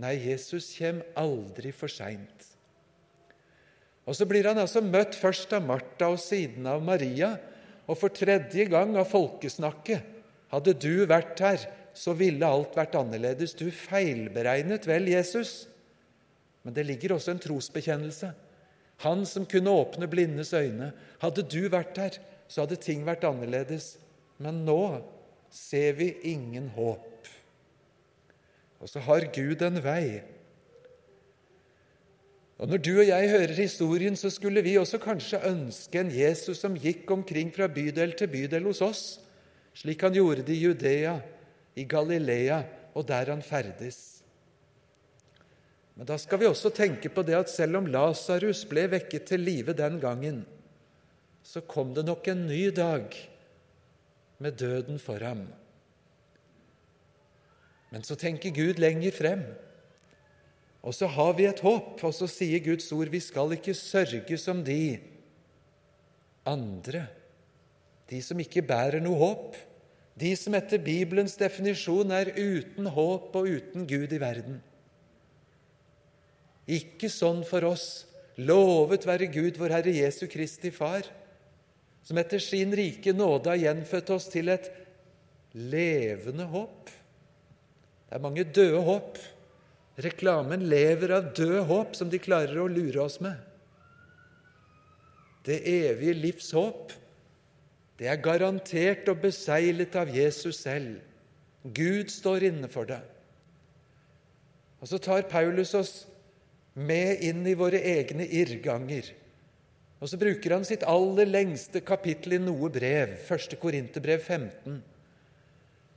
Nei, 0.01 0.15
Jesus 0.25 0.71
kommer 0.77 1.05
aldri 1.19 1.73
for 1.75 1.91
seint. 1.91 2.52
Og 4.03 4.17
så 4.17 4.27
blir 4.27 4.47
han 4.49 4.59
altså 4.59 4.83
møtt 4.83 5.15
først 5.15 5.53
av 5.55 5.63
Martha 5.65 6.09
og 6.11 6.19
siden 6.19 6.67
av 6.67 6.83
Maria, 6.83 7.35
og 7.87 7.99
for 7.99 8.13
tredje 8.15 8.65
gang 8.71 8.95
av 8.99 9.09
folkesnakket. 9.11 10.11
Hadde 10.53 10.75
du 10.77 11.05
vært 11.09 11.39
her, 11.43 11.63
så 11.93 12.15
ville 12.17 12.47
alt 12.47 12.75
vært 12.77 12.95
annerledes. 12.97 13.55
Du 13.57 13.67
feilberegnet 13.73 14.87
vel 14.89 15.07
Jesus? 15.11 15.67
Men 16.63 16.75
det 16.75 16.85
ligger 16.87 17.15
også 17.15 17.33
en 17.33 17.41
trosbekjennelse. 17.43 18.31
Han 19.03 19.25
som 19.27 19.47
kunne 19.49 19.73
åpne 19.73 20.07
blindes 20.07 20.53
øyne. 20.55 20.91
Hadde 21.21 21.45
du 21.49 21.65
vært 21.71 21.99
her, 21.99 22.19
så 22.47 22.63
hadde 22.63 22.79
ting 22.81 23.03
vært 23.07 23.25
annerledes. 23.27 23.97
Men 24.39 24.63
nå 24.67 25.03
ser 25.53 25.97
vi 25.99 26.13
ingen 26.31 26.69
håp. 26.75 27.27
Og 28.83 28.89
så 28.91 29.03
har 29.03 29.29
Gud 29.35 29.63
en 29.63 29.79
vei. 29.83 30.23
Og 32.61 32.69
Når 32.69 32.77
du 32.77 32.91
og 32.99 33.07
jeg 33.07 33.29
hører 33.29 33.53
historien, 33.57 34.15
så 34.15 34.29
skulle 34.29 34.61
vi 34.61 34.77
også 34.77 34.99
kanskje 35.01 35.41
ønske 35.49 35.99
en 35.99 36.11
Jesus 36.13 36.61
som 36.61 36.77
gikk 36.77 37.09
omkring 37.11 37.49
fra 37.53 37.67
bydel 37.67 38.13
til 38.17 38.29
bydel 38.29 38.69
hos 38.69 38.81
oss, 38.81 39.03
slik 39.73 40.05
han 40.05 40.13
gjorde 40.13 40.45
det 40.45 40.53
i 40.53 40.61
Judea, 40.61 41.17
i 41.75 41.83
Galilea 41.89 42.61
og 42.93 43.07
der 43.09 43.31
han 43.33 43.41
ferdes. 43.41 44.23
Men 45.95 46.09
da 46.09 46.17
skal 46.17 46.39
vi 46.41 46.49
også 46.49 46.71
tenke 46.73 47.09
på 47.13 47.23
det 47.25 47.35
at 47.37 47.51
selv 47.51 47.77
om 47.81 47.89
Lasarus 47.89 48.63
ble 48.69 48.87
vekket 48.93 49.27
til 49.29 49.43
live 49.45 49.75
den 49.77 49.99
gangen, 50.01 50.43
så 51.43 51.61
kom 51.61 51.93
det 51.93 52.05
nok 52.05 52.27
en 52.31 52.47
ny 52.47 52.69
dag 52.73 53.13
med 54.39 54.57
døden 54.57 54.99
for 54.99 55.21
ham. 55.21 55.45
Men 57.91 58.03
så 58.03 58.15
tenker 58.17 58.55
Gud 58.55 58.79
lenger 58.81 59.13
frem. 59.13 59.43
Og 60.83 60.95
så 60.95 61.07
har 61.07 61.33
vi 61.37 61.47
et 61.47 61.61
håp, 61.63 62.01
og 62.03 62.13
så 62.15 62.27
sier 62.27 62.63
Guds 62.63 62.89
ord 62.91 63.11
vi 63.11 63.21
skal 63.23 63.55
ikke 63.55 63.75
sørge 63.77 64.37
som 64.41 64.59
de 64.67 64.99
andre, 66.47 67.05
de 68.11 68.19
som 68.21 68.39
ikke 68.43 68.65
bærer 68.67 68.99
noe 69.03 69.15
håp, 69.21 69.55
de 70.19 70.33
som 70.37 70.53
etter 70.57 70.81
Bibelens 70.83 71.37
definisjon 71.39 72.11
er 72.13 72.33
uten 72.35 72.91
håp 72.91 73.33
og 73.39 73.47
uten 73.49 73.87
Gud 73.89 74.11
i 74.13 74.21
verden. 74.21 74.59
Ikke 76.69 77.09
sånn 77.09 77.41
for 77.47 77.65
oss. 77.71 78.05
Lovet 78.37 79.07
være 79.07 79.31
Gud, 79.31 79.57
vår 79.61 79.77
Herre 79.77 79.93
Jesu 79.93 80.27
Kristi 80.31 80.71
Far 80.73 81.07
som 82.03 82.19
etter 82.19 82.41
sin 82.43 82.73
rike 82.75 83.13
nåde 83.15 83.51
har 83.53 83.61
gjenfødt 83.61 84.11
oss 84.15 84.27
til 84.31 84.51
et 84.51 84.67
levende 85.55 86.45
håp. 86.51 86.91
Det 88.09 88.17
er 88.17 88.23
mange 88.23 88.43
døde 88.43 88.81
håp. 88.83 89.19
Reklamen 90.01 90.65
lever 90.69 91.11
av 91.13 91.33
død 91.37 91.59
håp 91.69 91.97
som 91.97 92.09
de 92.09 92.17
klarer 92.21 92.57
å 92.57 92.69
lure 92.71 93.03
oss 93.03 93.19
med. 93.21 93.37
Det 95.45 95.59
evige 95.69 96.15
livs 96.17 96.49
håp, 96.55 96.93
det 97.99 98.07
er 98.09 98.21
garantert 98.23 99.09
og 99.11 99.21
beseglet 99.21 99.95
av 99.99 100.09
Jesus 100.09 100.63
selv. 100.63 100.97
Gud 101.63 102.09
står 102.11 102.47
inne 102.49 102.69
for 102.71 102.89
det. 102.89 103.01
Og 104.81 104.89
så 104.89 104.97
tar 104.99 105.29
Paulus 105.29 105.75
oss 105.77 105.93
med 106.73 107.21
inn 107.23 107.45
i 107.47 107.53
våre 107.55 107.79
egne 107.79 108.25
irrganger. 108.25 109.11
Og 110.01 110.09
så 110.11 110.17
bruker 110.19 110.57
han 110.57 110.65
sitt 110.67 110.83
aller 110.89 111.29
lengste 111.29 111.83
kapittel 111.85 112.35
i 112.35 112.41
noe 112.41 112.67
brev, 112.73 113.13
1. 113.29 113.55
Korinterbrev 113.61 114.25
15, 114.25 114.81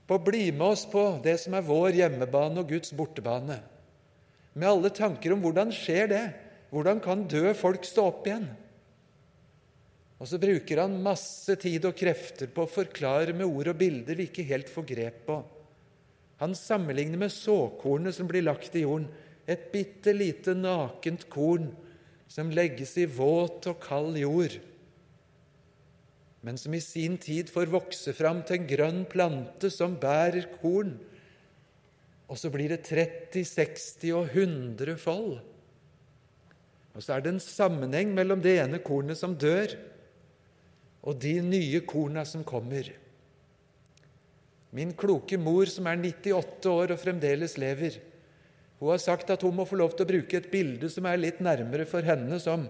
på 0.06 0.14
å 0.14 0.22
bli 0.22 0.44
med 0.52 0.68
oss 0.68 0.84
på 0.86 1.02
det 1.24 1.34
som 1.42 1.56
er 1.58 1.66
vår 1.66 1.96
hjemmebane 1.96 2.62
og 2.62 2.70
Guds 2.70 2.92
bortebane, 2.94 3.56
med 4.56 4.68
alle 4.68 4.90
tanker 4.94 5.34
om 5.34 5.42
hvordan 5.44 5.72
skjer 5.74 6.08
det? 6.10 6.24
Hvordan 6.72 7.00
kan 7.04 7.26
døde 7.28 7.52
folk 7.56 7.84
stå 7.86 8.08
opp 8.10 8.26
igjen? 8.26 8.48
Og 10.16 10.30
så 10.30 10.40
bruker 10.40 10.80
han 10.80 10.96
masse 11.04 11.58
tid 11.60 11.84
og 11.84 11.96
krefter 11.98 12.48
på 12.52 12.64
å 12.64 12.72
forklare 12.72 13.36
med 13.36 13.46
ord 13.46 13.68
og 13.74 13.78
bilder 13.80 14.16
vi 14.16 14.30
ikke 14.30 14.46
helt 14.48 14.72
får 14.72 14.88
grep 14.88 15.18
på. 15.28 15.36
Han 16.40 16.56
sammenligner 16.56 17.20
med 17.20 17.32
såkornet 17.32 18.16
som 18.16 18.28
blir 18.28 18.44
lagt 18.44 18.74
i 18.76 18.84
jorden, 18.84 19.08
et 19.46 19.68
bitte 19.72 20.12
lite 20.16 20.56
nakent 20.58 21.28
korn 21.32 21.68
som 22.28 22.48
legges 22.50 22.96
i 22.98 23.04
våt 23.06 23.68
og 23.70 23.78
kald 23.84 24.16
jord, 24.18 24.56
men 26.46 26.58
som 26.60 26.74
i 26.74 26.82
sin 26.82 27.16
tid 27.18 27.50
får 27.50 27.72
vokse 27.72 28.12
fram 28.14 28.44
til 28.46 28.60
en 28.60 28.66
grønn 28.70 29.00
plante 29.10 29.70
som 29.72 29.96
bærer 29.98 30.44
korn. 30.60 30.92
Og 32.26 32.38
så 32.40 32.50
blir 32.50 32.72
det 32.72 32.82
30, 32.88 33.44
60 33.46 34.14
og 34.18 34.32
100 34.32 34.96
fold. 34.98 35.36
Og 36.96 37.04
så 37.04 37.14
er 37.14 37.22
det 37.22 37.34
en 37.34 37.42
sammenheng 37.42 38.14
mellom 38.16 38.40
det 38.42 38.56
ene 38.62 38.80
kornet 38.82 39.18
som 39.20 39.36
dør, 39.36 39.76
og 41.06 41.20
de 41.22 41.36
nye 41.44 41.82
korna 41.86 42.24
som 42.26 42.42
kommer. 42.46 42.88
Min 44.74 44.94
kloke 44.98 45.38
mor, 45.38 45.68
som 45.70 45.86
er 45.86 46.00
98 46.00 46.72
år 46.72 46.94
og 46.96 47.00
fremdeles 47.00 47.54
lever, 47.60 48.00
hun 48.80 48.92
har 48.92 49.00
sagt 49.00 49.30
at 49.32 49.44
hun 49.44 49.54
må 49.56 49.64
få 49.68 49.78
lov 49.80 49.94
til 49.94 50.04
å 50.04 50.10
bruke 50.10 50.36
et 50.36 50.50
bilde 50.52 50.90
som 50.92 51.06
er 51.08 51.20
litt 51.20 51.38
nærmere 51.44 51.86
for 51.88 52.04
henne 52.04 52.36
som 52.42 52.66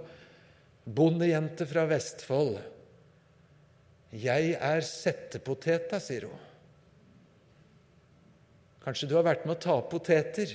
bondejente 0.86 1.66
fra 1.66 1.82
Vestfold. 1.90 2.60
Jeg 4.14 4.52
er 4.54 4.86
settepoteta, 4.86 5.98
sier 6.02 6.28
hun. 6.30 6.45
Kanskje 8.86 9.08
du 9.10 9.16
har 9.18 9.26
vært 9.26 9.44
med 9.44 9.56
å 9.56 9.62
ta 9.66 9.76
poteter? 9.90 10.54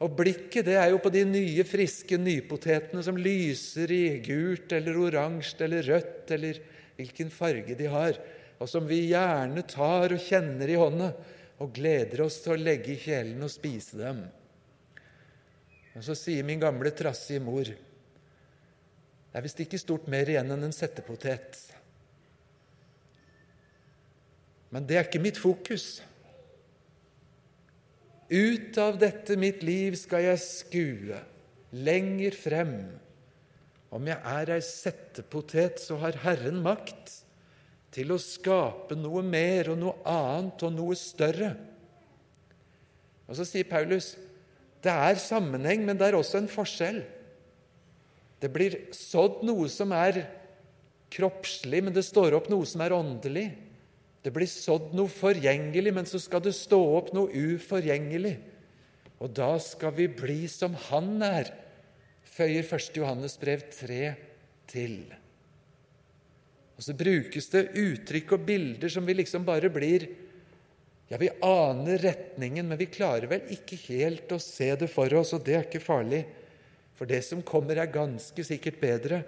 Og 0.00 0.12
blikket 0.16 0.66
det 0.68 0.76
er 0.80 0.90
jo 0.92 1.00
på 1.00 1.12
de 1.12 1.22
nye, 1.28 1.64
friske 1.68 2.18
nypotetene 2.20 3.04
som 3.04 3.16
lyser 3.20 3.92
i 3.92 4.18
gult 4.24 4.72
eller 4.76 4.98
oransje 5.06 5.62
eller 5.64 5.86
rødt 5.88 6.32
eller 6.36 6.60
hvilken 6.96 7.32
farge 7.32 7.76
de 7.76 7.88
har, 7.92 8.18
og 8.56 8.68
som 8.68 8.84
vi 8.88 9.02
gjerne 9.10 9.64
tar 9.68 10.16
og 10.16 10.22
kjenner 10.24 10.72
i 10.72 10.78
hånda 10.80 11.10
og 11.60 11.72
gleder 11.76 12.24
oss 12.24 12.40
til 12.44 12.54
å 12.54 12.60
legge 12.60 12.94
i 12.94 13.00
kjelen 13.00 13.44
og 13.44 13.52
spise 13.52 14.00
dem. 14.00 14.22
Og 15.96 16.04
så 16.04 16.16
sier 16.16 16.44
min 16.44 16.60
gamle, 16.60 16.92
trassige 16.92 17.44
mor 17.44 17.68
det 19.36 19.42
er 19.42 19.44
visst 19.44 19.58
ikke 19.60 19.76
stort 19.76 20.06
mer 20.08 20.30
igjen 20.32 20.48
enn 20.54 20.62
en 20.64 20.72
settepotet. 20.72 21.58
Men 24.72 24.86
det 24.88 24.96
er 24.96 25.04
ikke 25.04 25.20
mitt 25.20 25.36
fokus. 25.36 25.98
Ut 28.28 28.78
av 28.82 28.98
dette 28.98 29.36
mitt 29.38 29.62
liv 29.62 29.94
skal 29.98 30.24
jeg 30.24 30.42
skue, 30.42 31.18
lenger 31.70 32.34
frem. 32.34 32.74
Om 33.94 34.08
jeg 34.10 34.18
er 34.18 34.52
ei 34.56 34.62
settepotet, 34.64 35.78
så 35.82 35.98
har 36.02 36.18
Herren 36.24 36.58
makt 36.64 37.12
til 37.94 38.10
å 38.12 38.20
skape 38.20 38.96
noe 38.98 39.22
mer 39.24 39.70
og 39.72 39.78
noe 39.80 39.94
annet 40.10 40.64
og 40.66 40.74
noe 40.74 40.96
større. 40.98 41.54
Og 43.26 43.38
Så 43.38 43.46
sier 43.46 43.66
Paulus 43.68 44.14
det 44.84 44.92
er 44.92 45.18
sammenheng, 45.18 45.82
men 45.82 45.98
det 45.98 46.06
er 46.06 46.14
også 46.18 46.38
en 46.38 46.50
forskjell. 46.50 47.00
Det 48.38 48.50
blir 48.52 48.76
sådd 48.94 49.40
noe 49.48 49.66
som 49.72 49.90
er 49.96 50.20
kroppslig, 51.10 51.80
men 51.82 51.94
det 51.96 52.04
står 52.06 52.36
opp 52.36 52.50
noe 52.52 52.66
som 52.68 52.84
er 52.84 52.94
åndelig. 52.94 53.48
Det 54.26 54.32
blir 54.34 54.48
sådd 54.50 54.90
noe 54.98 55.06
forgjengelig, 55.06 55.92
men 55.94 56.06
så 56.10 56.18
skal 56.18 56.42
det 56.42 56.56
stå 56.58 56.80
opp 56.96 57.12
noe 57.14 57.30
uforgjengelig. 57.30 58.32
Og 59.22 59.30
da 59.30 59.52
skal 59.62 59.92
vi 59.94 60.08
bli 60.10 60.48
som 60.50 60.74
Han 60.88 61.22
er, 61.22 61.52
føyer 62.26 62.66
1. 62.66 62.88
Johannes 62.98 63.36
brev 63.38 63.62
3 63.70 64.00
til. 64.66 64.96
Og 66.74 66.82
så 66.82 66.96
brukes 66.98 67.46
det 67.52 67.68
uttrykk 67.78 68.34
og 68.34 68.48
bilder 68.48 68.90
som 68.92 69.06
vi 69.06 69.14
liksom 69.14 69.46
bare 69.46 69.70
blir 69.72 70.08
Ja, 71.06 71.20
vi 71.22 71.28
aner 71.46 72.02
retningen, 72.02 72.66
men 72.66 72.80
vi 72.80 72.88
klarer 72.90 73.28
vel 73.30 73.44
ikke 73.54 73.78
helt 73.84 74.32
å 74.34 74.40
se 74.42 74.72
det 74.74 74.88
for 74.90 75.12
oss, 75.14 75.30
og 75.36 75.44
det 75.46 75.54
er 75.54 75.68
ikke 75.68 75.78
farlig. 75.78 76.24
For 76.98 77.06
det 77.06 77.20
som 77.22 77.44
kommer, 77.46 77.78
er 77.78 77.94
ganske 77.94 78.42
sikkert 78.42 78.80
bedre 78.82 79.20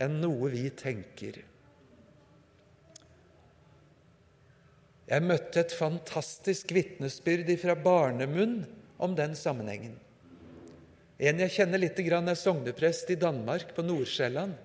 enn 0.00 0.16
noe 0.22 0.48
vi 0.48 0.64
tenker. 0.72 1.42
Jeg 5.06 5.22
møtte 5.22 5.62
et 5.62 5.74
fantastisk 5.74 6.72
vitnesbyrd 6.74 7.52
fra 7.62 7.76
barnemunn 7.78 8.64
om 8.98 9.14
den 9.14 9.36
sammenhengen. 9.38 9.94
En 11.16 11.38
jeg 11.40 11.52
kjenner 11.54 11.80
litt, 11.80 11.98
er 11.98 12.34
sogneprest 12.34 13.10
i 13.14 13.16
Danmark, 13.20 13.72
på 13.74 13.82
Nordsjælland. 13.86 14.56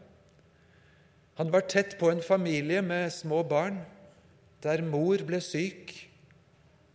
Han 1.38 1.52
var 1.54 1.68
tett 1.70 1.98
på 2.00 2.10
en 2.12 2.22
familie 2.22 2.82
med 2.82 3.12
små 3.14 3.44
barn, 3.44 3.80
der 4.62 4.82
mor 4.82 5.22
ble 5.26 5.40
syk. 5.42 5.94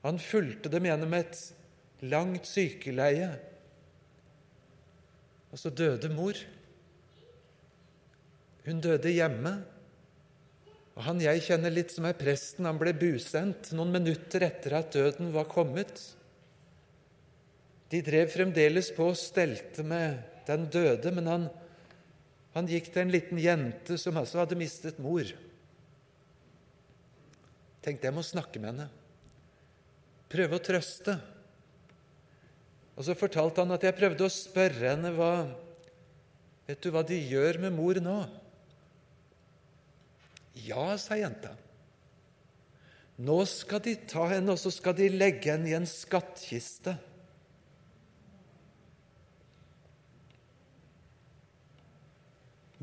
Han 0.02 0.18
fulgte 0.18 0.70
dem 0.70 0.84
gjennom 0.86 1.14
et 1.14 1.38
langt 2.02 2.46
sykeleie. 2.46 3.30
Og 5.50 5.58
så 5.58 5.70
døde 5.70 6.10
mor. 6.12 6.36
Hun 8.66 8.82
døde 8.82 9.14
hjemme. 9.14 9.56
Og 10.96 11.04
Han 11.04 11.20
jeg 11.20 11.44
kjenner 11.44 11.72
litt 11.72 11.92
som 11.92 12.06
er 12.08 12.16
presten, 12.16 12.64
han 12.64 12.80
ble 12.80 12.94
busendt 12.96 13.72
noen 13.76 13.92
minutter 13.92 14.46
etter 14.46 14.78
at 14.78 14.94
døden 14.96 15.28
var 15.34 15.48
kommet. 15.50 16.00
De 17.92 18.00
drev 18.02 18.32
fremdeles 18.32 18.88
på 18.96 19.10
og 19.12 19.20
stelte 19.20 19.84
med 19.86 20.18
den 20.48 20.66
døde, 20.72 21.12
men 21.12 21.28
han 21.30 21.46
han 22.56 22.68
gikk 22.72 22.86
til 22.88 23.02
en 23.02 23.12
liten 23.12 23.36
jente 23.36 23.98
som 24.00 24.16
altså 24.16 24.40
hadde 24.40 24.56
mistet 24.56 24.96
mor. 25.02 25.28
Tenkte 27.84 28.08
jeg 28.08 28.16
må 28.16 28.24
snakke 28.24 28.62
med 28.62 28.70
henne. 28.70 28.86
Prøve 30.32 30.56
å 30.56 30.64
trøste. 30.64 31.18
Og 32.96 33.04
så 33.04 33.12
fortalte 33.18 33.60
han 33.60 33.76
at 33.76 33.84
jeg 33.84 33.96
prøvde 33.98 34.24
å 34.24 34.32
spørre 34.32 34.94
henne 34.94 35.12
hva 35.18 35.30
Vet 36.66 36.80
du 36.82 36.88
hva 36.90 37.04
de 37.06 37.14
gjør 37.14 37.60
med 37.62 37.76
mor 37.76 38.00
nå? 38.02 38.14
Ja, 40.64 40.96
sa 40.98 41.18
jenta. 41.18 41.52
Nå 43.16 43.36
skal 43.48 43.80
de 43.84 43.94
ta 44.08 44.26
henne, 44.30 44.52
og 44.52 44.60
så 44.60 44.72
skal 44.72 44.96
de 44.96 45.08
legge 45.12 45.52
henne 45.52 45.70
i 45.70 45.76
en 45.76 45.88
skattkiste. 45.88 46.96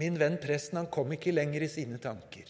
Min 0.02 0.18
venn 0.18 0.40
presten 0.42 0.80
han 0.82 0.90
kom 0.94 1.12
ikke 1.14 1.36
lenger 1.36 1.66
i 1.66 1.70
sine 1.70 2.00
tanker. 2.02 2.50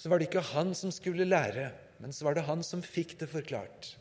Så 0.00 0.08
var 0.08 0.20
det 0.20 0.30
ikke 0.30 0.44
han 0.54 0.72
som 0.76 0.92
skulle 0.92 1.28
lære, 1.28 1.68
men 2.00 2.12
så 2.12 2.26
var 2.26 2.36
det 2.36 2.46
han 2.48 2.64
som 2.64 2.82
fikk 2.84 3.18
det 3.20 3.28
forklart. 3.32 3.92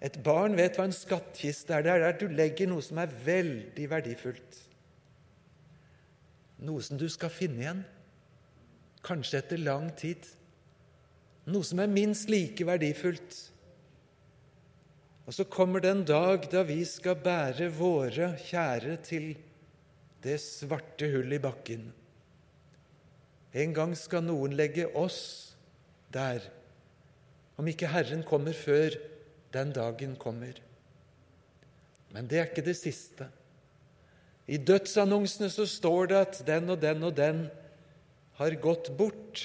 Et 0.00 0.16
barn 0.24 0.56
vet 0.56 0.78
hva 0.78 0.86
en 0.88 0.96
skattkiste 0.96 1.76
er. 1.76 1.84
Det 1.84 1.92
er 1.92 2.02
der 2.06 2.16
du 2.16 2.32
legger 2.32 2.68
noe 2.70 2.84
som 2.84 3.00
er 3.02 3.12
veldig 3.24 3.86
verdifullt. 3.92 4.60
Noe 6.60 6.82
som 6.84 6.98
du 7.00 7.06
skal 7.08 7.32
finne 7.32 7.62
igjen, 7.62 7.84
kanskje 9.06 9.40
etter 9.40 9.62
lang 9.62 9.88
tid. 9.96 10.26
Noe 11.48 11.64
som 11.64 11.80
er 11.80 11.92
minst 11.92 12.28
like 12.32 12.66
verdifullt. 12.68 13.38
Og 15.24 15.36
så 15.36 15.46
kommer 15.48 15.80
det 15.80 15.92
en 15.94 16.04
dag 16.04 16.44
da 16.52 16.64
vi 16.66 16.82
skal 16.88 17.20
bære 17.22 17.70
våre 17.72 18.34
kjære 18.42 18.96
til 19.06 19.32
det 20.24 20.36
svarte 20.42 21.08
hullet 21.12 21.38
i 21.38 21.44
bakken. 21.44 21.84
En 23.56 23.74
gang 23.74 23.94
skal 23.98 24.26
noen 24.26 24.52
legge 24.58 24.86
oss 24.98 25.20
der, 26.12 26.44
om 27.58 27.68
ikke 27.70 27.90
Herren 27.90 28.22
kommer 28.26 28.54
før 28.56 28.98
den 29.54 29.72
dagen 29.74 30.16
kommer. 30.20 30.60
Men 32.10 32.28
det 32.30 32.38
er 32.38 32.50
ikke 32.50 32.66
det 32.66 32.76
siste. 32.78 33.30
I 34.50 34.58
dødsannonsene 34.58 35.46
så 35.52 35.66
står 35.68 36.10
det 36.10 36.20
at 36.24 36.38
den 36.48 36.72
og 36.74 36.80
den 36.82 37.06
og 37.06 37.14
den 37.14 37.42
har 38.40 38.56
gått 38.62 38.90
bort. 38.98 39.44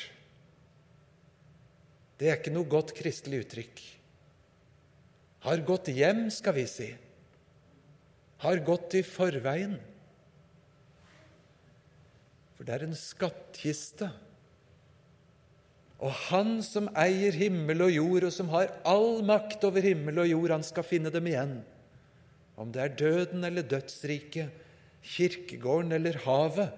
Det 2.17 2.31
er 2.31 2.39
ikke 2.39 2.53
noe 2.55 2.69
godt 2.71 2.95
kristelig 2.97 3.43
uttrykk. 3.43 3.81
Har 5.45 5.61
gått 5.67 5.91
hjem, 5.93 6.25
skal 6.33 6.55
vi 6.57 6.63
si. 6.69 6.87
Har 8.41 8.63
gått 8.65 8.95
i 8.97 9.03
forveien. 9.05 9.75
For 12.55 12.65
det 12.65 12.73
er 12.73 12.87
en 12.87 12.97
skattkiste. 12.97 14.09
Og 16.01 16.11
Han 16.31 16.57
som 16.65 16.89
eier 16.97 17.35
himmel 17.35 17.85
og 17.85 17.93
jord, 17.93 18.25
og 18.25 18.33
som 18.33 18.49
har 18.55 18.73
all 18.87 19.21
makt 19.27 19.63
over 19.67 19.85
himmel 19.85 20.23
og 20.23 20.31
jord, 20.31 20.57
han 20.57 20.65
skal 20.65 20.87
finne 20.87 21.13
dem 21.13 21.29
igjen. 21.29 21.59
Om 22.57 22.71
det 22.73 22.81
er 22.81 22.97
døden 22.99 23.45
eller 23.45 23.67
dødsriket, 23.67 24.64
kirkegården 25.05 25.93
eller 25.95 26.17
havet, 26.25 26.73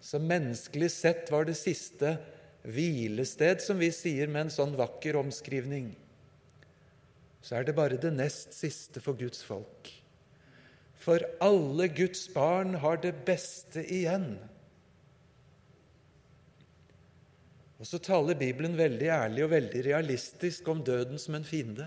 som 0.00 0.26
menneskelig 0.28 0.90
sett 0.92 1.30
var 1.32 1.46
det 1.48 1.56
siste 1.58 2.16
hvilested, 2.66 3.62
som 3.62 3.78
vi 3.80 3.90
sier 3.94 4.30
med 4.30 4.46
en 4.46 4.54
sånn 4.54 4.74
vakker 4.78 5.18
omskrivning, 5.20 5.92
så 7.42 7.60
er 7.60 7.66
det 7.66 7.76
bare 7.78 7.98
det 8.00 8.10
nest 8.14 8.56
siste 8.56 9.02
for 9.02 9.18
Guds 9.18 9.44
folk. 9.46 9.92
For 10.98 11.22
alle 11.44 11.86
Guds 11.94 12.24
barn 12.34 12.74
har 12.82 12.98
det 13.02 13.12
beste 13.26 13.84
igjen. 13.84 14.32
Og 17.76 17.86
så 17.86 18.00
taler 18.02 18.38
Bibelen 18.40 18.74
veldig 18.78 19.12
ærlig 19.14 19.44
og 19.44 19.52
veldig 19.52 19.84
realistisk 19.86 20.66
om 20.72 20.80
døden 20.82 21.20
som 21.22 21.36
en 21.38 21.46
fiende. 21.46 21.86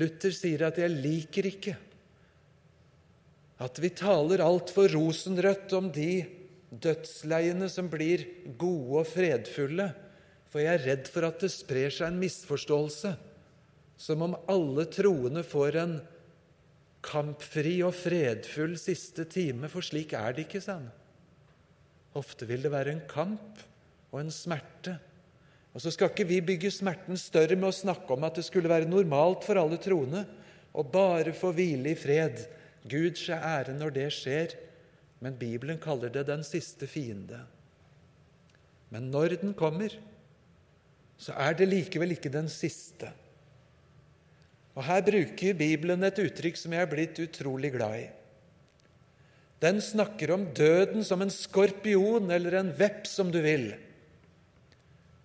Luther 0.00 0.34
sier 0.34 0.66
at 0.66 0.78
'jeg 0.78 0.90
liker 0.90 1.46
ikke' 1.46 1.89
at 3.60 3.80
vi 3.82 3.90
taler 3.92 4.40
altfor 4.42 4.88
rosenrødt 4.94 5.74
om 5.76 5.90
de 5.92 6.22
dødsleiene 6.70 7.68
som 7.68 7.90
blir 7.92 8.24
gode 8.58 9.02
og 9.02 9.10
fredfulle, 9.10 9.90
for 10.50 10.62
jeg 10.62 10.78
er 10.78 10.86
redd 10.86 11.10
for 11.10 11.26
at 11.28 11.42
det 11.42 11.50
sprer 11.52 11.92
seg 11.92 12.08
en 12.08 12.22
misforståelse, 12.22 13.12
som 14.00 14.24
om 14.24 14.38
alle 14.50 14.86
troende 14.90 15.44
får 15.46 15.76
en 15.82 15.98
kampfri 17.04 17.78
og 17.84 17.94
fredfull 17.96 18.76
siste 18.80 19.26
time, 19.28 19.68
for 19.72 19.84
slik 19.84 20.14
er 20.16 20.34
det 20.36 20.46
ikke, 20.46 20.62
sa 20.64 20.78
han. 20.78 20.88
Ofte 22.18 22.48
vil 22.48 22.64
det 22.64 22.72
være 22.72 22.94
en 22.96 23.04
kamp 23.08 23.60
og 24.10 24.22
en 24.22 24.32
smerte. 24.34 24.96
Og 25.70 25.84
så 25.84 25.92
skal 25.94 26.10
ikke 26.10 26.26
vi 26.26 26.40
bygge 26.42 26.72
smerten 26.74 27.18
større 27.20 27.54
med 27.54 27.70
å 27.70 27.76
snakke 27.76 28.16
om 28.16 28.24
at 28.26 28.40
det 28.40 28.46
skulle 28.48 28.72
være 28.72 28.90
normalt 28.90 29.44
for 29.46 29.60
alle 29.60 29.78
troende 29.82 30.24
å 30.74 30.82
bare 30.86 31.34
få 31.36 31.52
hvile 31.54 31.92
i 31.92 31.98
fred. 31.98 32.40
Gud 32.88 33.18
skje 33.20 33.36
ære 33.36 33.74
når 33.76 33.92
det 33.96 34.06
skjer, 34.16 34.54
men 35.20 35.36
Bibelen 35.36 35.80
kaller 35.80 36.12
det 36.12 36.24
den 36.30 36.44
siste 36.46 36.88
fiende. 36.88 37.42
Men 38.90 39.10
når 39.12 39.36
den 39.42 39.52
kommer, 39.54 39.92
så 41.20 41.36
er 41.36 41.58
det 41.58 41.68
likevel 41.68 42.16
ikke 42.16 42.32
den 42.32 42.48
siste. 42.48 43.10
Og 44.74 44.86
Her 44.86 45.02
bruker 45.04 45.58
Bibelen 45.58 46.06
et 46.06 46.18
uttrykk 46.22 46.56
som 46.56 46.72
jeg 46.72 46.86
er 46.86 46.90
blitt 46.90 47.20
utrolig 47.20 47.74
glad 47.74 47.98
i. 48.00 48.08
Den 49.60 49.82
snakker 49.84 50.32
om 50.32 50.46
døden 50.56 51.04
som 51.04 51.20
en 51.20 51.32
skorpion 51.32 52.30
eller 52.32 52.56
en 52.56 52.70
veps, 52.78 53.18
om 53.20 53.28
du 53.28 53.42
vil, 53.44 53.74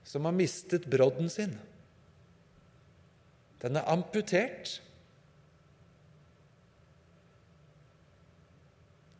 som 0.04 0.28
har 0.28 0.36
mistet 0.36 0.90
brodden 0.92 1.32
sin. 1.32 1.56
Den 3.64 3.80
er 3.80 3.88
amputert. 3.88 4.82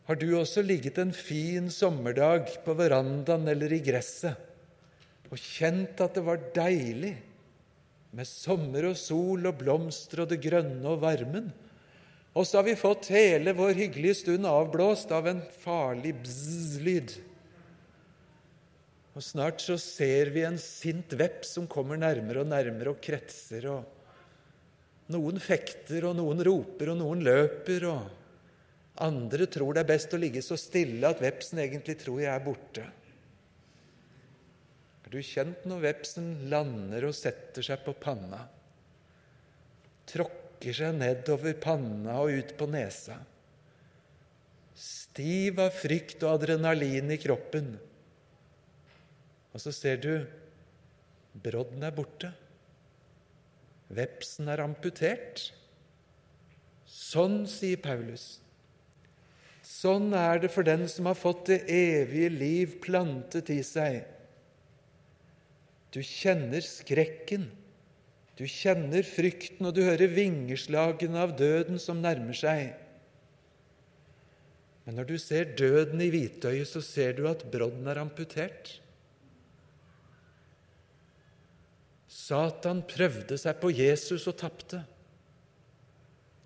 Har 0.06 0.18
du 0.18 0.28
også 0.38 0.62
ligget 0.62 1.00
en 1.02 1.12
fin 1.14 1.70
sommerdag 1.74 2.52
på 2.64 2.74
verandaen 2.78 3.48
eller 3.50 3.72
i 3.74 3.82
gresset 3.82 4.42
og 5.26 5.40
kjent 5.42 5.98
at 6.04 6.14
det 6.14 6.22
var 6.22 6.42
deilig 6.54 7.16
med 8.16 8.28
sommer 8.28 8.86
og 8.92 8.98
sol 8.98 9.48
og 9.50 9.56
blomster 9.60 10.22
og 10.22 10.30
det 10.30 10.38
grønne 10.44 10.84
og 10.86 11.00
varmen. 11.02 11.48
Og 12.36 12.46
så 12.46 12.60
har 12.60 12.66
vi 12.68 12.76
fått 12.78 13.10
hele 13.10 13.54
vår 13.56 13.74
hyggelige 13.76 14.20
stund 14.20 14.46
avblåst 14.48 15.12
av 15.16 15.26
en 15.30 15.40
farlig 15.64 16.12
bzz-lyd. 16.20 17.16
Og 19.16 19.24
snart 19.24 19.62
så 19.64 19.78
ser 19.80 20.30
vi 20.34 20.44
en 20.44 20.58
sint 20.60 21.14
veps 21.16 21.54
som 21.56 21.68
kommer 21.68 21.98
nærmere 21.98 22.44
og 22.44 22.50
nærmere 22.52 22.92
og 22.92 23.00
kretser. 23.02 23.66
og 23.72 25.10
Noen 25.12 25.40
fekter, 25.40 26.04
og 26.04 26.18
noen 26.18 26.44
roper, 26.44 26.92
og 26.92 27.00
noen 27.00 27.24
løper. 27.24 27.88
og 27.88 28.25
Andre 29.04 29.44
tror 29.52 29.76
det 29.76 29.82
er 29.84 29.90
best 29.90 30.14
å 30.16 30.20
ligge 30.20 30.40
så 30.44 30.56
stille 30.60 31.08
at 31.08 31.20
vepsen 31.20 31.60
egentlig 31.60 31.98
tror 32.00 32.22
jeg 32.22 32.32
er 32.32 32.44
borte. 32.44 32.84
Har 35.04 35.12
du 35.12 35.22
kjent 35.22 35.66
når 35.68 35.82
vepsen 35.84 36.30
lander 36.50 37.04
og 37.06 37.14
setter 37.14 37.62
seg 37.62 37.84
på 37.84 37.92
panna? 38.00 38.40
Tråkker 40.08 40.74
seg 40.74 40.96
nedover 40.96 41.58
panna 41.60 42.16
og 42.24 42.40
ut 42.40 42.54
på 42.58 42.68
nesa. 42.72 43.18
Stiv 44.76 45.60
av 45.62 45.76
frykt 45.76 46.24
og 46.24 46.40
adrenalin 46.40 47.12
i 47.12 47.20
kroppen. 47.20 47.68
Og 49.52 49.62
så 49.62 49.72
ser 49.72 50.00
du 50.02 50.10
brodden 51.36 51.84
er 51.84 51.94
borte. 51.94 52.32
Vepsen 53.94 54.50
er 54.50 54.64
amputert. 54.64 55.46
Sånn, 56.90 57.44
sier 57.50 57.78
Paulus. 57.82 58.40
Sånn 59.76 60.12
er 60.16 60.40
det 60.40 60.52
for 60.54 60.64
den 60.64 60.86
som 60.88 61.08
har 61.10 61.18
fått 61.18 61.48
det 61.50 61.58
evige 61.72 62.30
liv 62.32 62.76
plantet 62.84 63.50
i 63.52 63.60
seg. 63.66 64.04
Du 65.92 66.00
kjenner 66.04 66.64
skrekken, 66.64 67.48
du 68.36 68.44
kjenner 68.48 69.04
frykten, 69.06 69.64
og 69.68 69.76
du 69.76 69.82
hører 69.84 70.12
vingeslagene 70.12 71.22
av 71.24 71.36
døden 71.38 71.80
som 71.80 72.02
nærmer 72.04 72.36
seg. 72.36 72.74
Men 74.86 75.00
når 75.00 75.08
du 75.08 75.16
ser 75.18 75.54
døden 75.58 76.02
i 76.04 76.10
hvitøyet, 76.12 76.68
så 76.68 76.82
ser 76.84 77.16
du 77.16 77.24
at 77.30 77.46
brodden 77.50 77.88
er 77.90 78.00
amputert. 78.00 78.76
Satan 82.12 82.84
prøvde 82.86 83.38
seg 83.40 83.58
på 83.62 83.72
Jesus 83.74 84.28
og 84.30 84.38
tapte. 84.40 84.84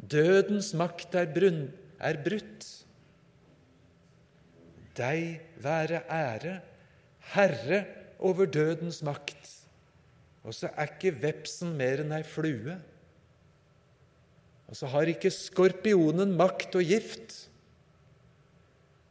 Dødens 0.01 0.73
makt 0.79 1.19
er, 1.21 1.29
brunn, 1.31 1.66
er 2.01 2.19
brutt. 2.25 2.80
Deg 5.01 5.41
være 5.65 6.03
ære, 6.13 6.59
Herre 7.33 7.85
over 8.19 8.47
dødens 8.47 9.01
makt. 9.07 9.57
Og 10.45 10.55
så 10.57 10.71
er 10.77 10.93
ikke 10.95 11.15
vepsen 11.23 11.73
mer 11.77 12.03
enn 12.05 12.13
ei 12.17 12.25
flue. 12.25 12.77
Og 14.71 14.77
så 14.77 14.89
har 14.93 15.11
ikke 15.11 15.33
skorpionen 15.35 16.37
makt 16.39 16.77
og 16.79 16.87
gift. 16.87 17.35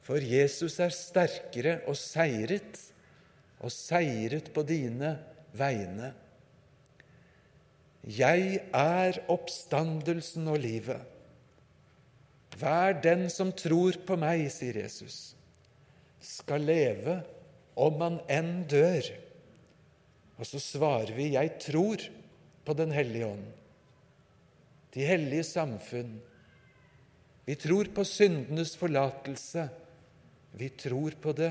For 0.06 0.24
Jesus 0.24 0.80
er 0.82 0.94
sterkere 0.96 1.80
og 1.90 1.98
seiret, 2.00 2.80
og 3.60 3.74
seiret 3.74 4.48
på 4.56 4.64
dine 4.64 5.18
vegne. 5.54 6.14
Jeg 8.08 8.62
er 8.74 9.20
oppstandelsen 9.30 10.48
og 10.48 10.62
livet. 10.64 11.02
Vær 12.60 12.96
den 13.04 13.28
som 13.30 13.52
tror 13.54 14.00
på 14.08 14.18
meg, 14.20 14.48
sier 14.52 14.80
Jesus, 14.82 15.36
skal 16.24 16.66
leve 16.68 17.20
om 17.80 18.02
han 18.04 18.18
enn 18.32 18.54
dør. 18.70 19.08
Og 20.40 20.48
så 20.48 20.62
svarer 20.62 21.12
vi, 21.16 21.34
jeg 21.36 21.56
tror 21.64 22.04
på 22.66 22.76
Den 22.78 22.92
hellige 22.94 23.26
ånd, 23.26 23.46
de 24.94 25.06
hellige 25.06 25.46
samfunn. 25.48 26.20
Vi 27.48 27.56
tror 27.58 27.90
på 27.96 28.04
syndenes 28.06 28.76
forlatelse. 28.78 29.64
Vi 30.54 30.68
tror 30.78 31.16
på 31.22 31.34
det 31.34 31.50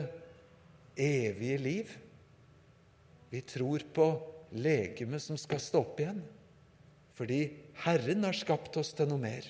evige 0.95 1.59
liv. 1.59 1.91
Vi 3.31 3.41
tror 3.43 3.83
på 3.95 4.07
legemet 4.55 5.23
som 5.23 5.39
skal 5.41 5.63
stå 5.63 5.83
opp 5.83 6.03
igjen 6.03 6.23
fordi 7.19 7.41
Herren 7.83 8.23
har 8.29 8.37
skapt 8.37 8.77
oss 8.79 8.93
til 8.95 9.09
noe 9.11 9.19
mer. 9.19 9.43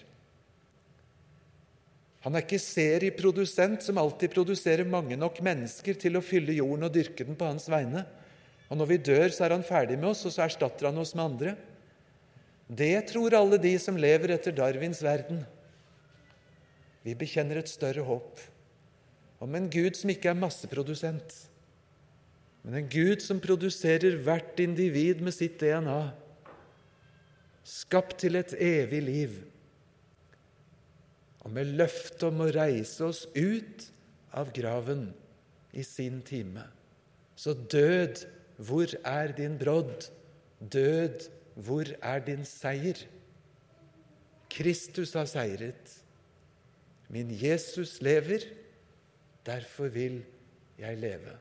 Han 2.24 2.34
er 2.34 2.42
ikke 2.42 2.58
serieprodusent 2.60 3.84
som 3.86 4.00
alltid 4.00 4.32
produserer 4.34 4.88
mange 4.88 5.16
nok 5.18 5.38
mennesker 5.44 5.98
til 6.00 6.18
å 6.18 6.24
fylle 6.24 6.56
jorden 6.56 6.88
og 6.88 6.94
dyrke 6.94 7.26
den 7.26 7.38
på 7.38 7.46
hans 7.46 7.68
vegne. 7.70 8.02
Og 8.68 8.80
når 8.80 8.90
vi 8.90 8.98
dør, 9.10 9.28
så 9.32 9.46
er 9.46 9.54
han 9.54 9.66
ferdig 9.66 9.96
med 10.00 10.10
oss, 10.10 10.24
og 10.26 10.34
så 10.34 10.44
erstatter 10.44 10.90
han 10.90 10.98
oss 11.00 11.14
med 11.14 11.24
andre. 11.24 11.54
Det 12.68 13.06
tror 13.08 13.36
alle 13.38 13.56
de 13.62 13.72
som 13.80 13.96
lever 13.96 14.34
etter 14.34 14.52
Darwins 14.52 15.00
verden. 15.04 15.40
Vi 17.06 17.14
bekjenner 17.16 17.62
et 17.62 17.70
større 17.70 18.04
håp 18.04 18.42
om 19.40 19.54
en 19.54 19.68
Gud 19.70 19.96
som 19.96 20.10
ikke 20.10 20.32
er 20.32 20.36
masseprodusent, 20.36 21.34
men 22.66 22.80
en 22.80 22.88
Gud 22.90 23.22
som 23.24 23.38
produserer 23.40 24.18
hvert 24.26 24.58
individ 24.60 25.22
med 25.24 25.32
sitt 25.32 25.60
DNA 25.62 26.00
skapt 27.68 28.18
til 28.24 28.36
et 28.40 28.52
evig 28.58 29.00
liv, 29.04 29.38
og 31.48 31.54
med 31.56 31.70
løfte 31.80 32.28
om 32.28 32.42
å 32.44 32.50
reise 32.52 33.06
oss 33.06 33.22
ut 33.32 33.86
av 34.36 34.50
graven 34.52 35.06
i 35.72 35.80
sin 35.86 36.20
time. 36.20 36.66
Så 37.38 37.54
død, 37.56 38.26
hvor 38.60 38.92
er 39.06 39.32
din 39.32 39.56
brodd? 39.56 40.10
Død, 40.60 41.24
hvor 41.56 41.88
er 42.04 42.20
din 42.26 42.44
seier? 42.44 43.00
Kristus 44.52 45.14
har 45.16 45.24
seiret. 45.30 45.94
Min 47.08 47.32
Jesus 47.32 47.96
lever, 48.04 48.44
derfor 49.46 49.88
vil 49.88 50.20
jeg 50.76 51.00
leve. 51.00 51.38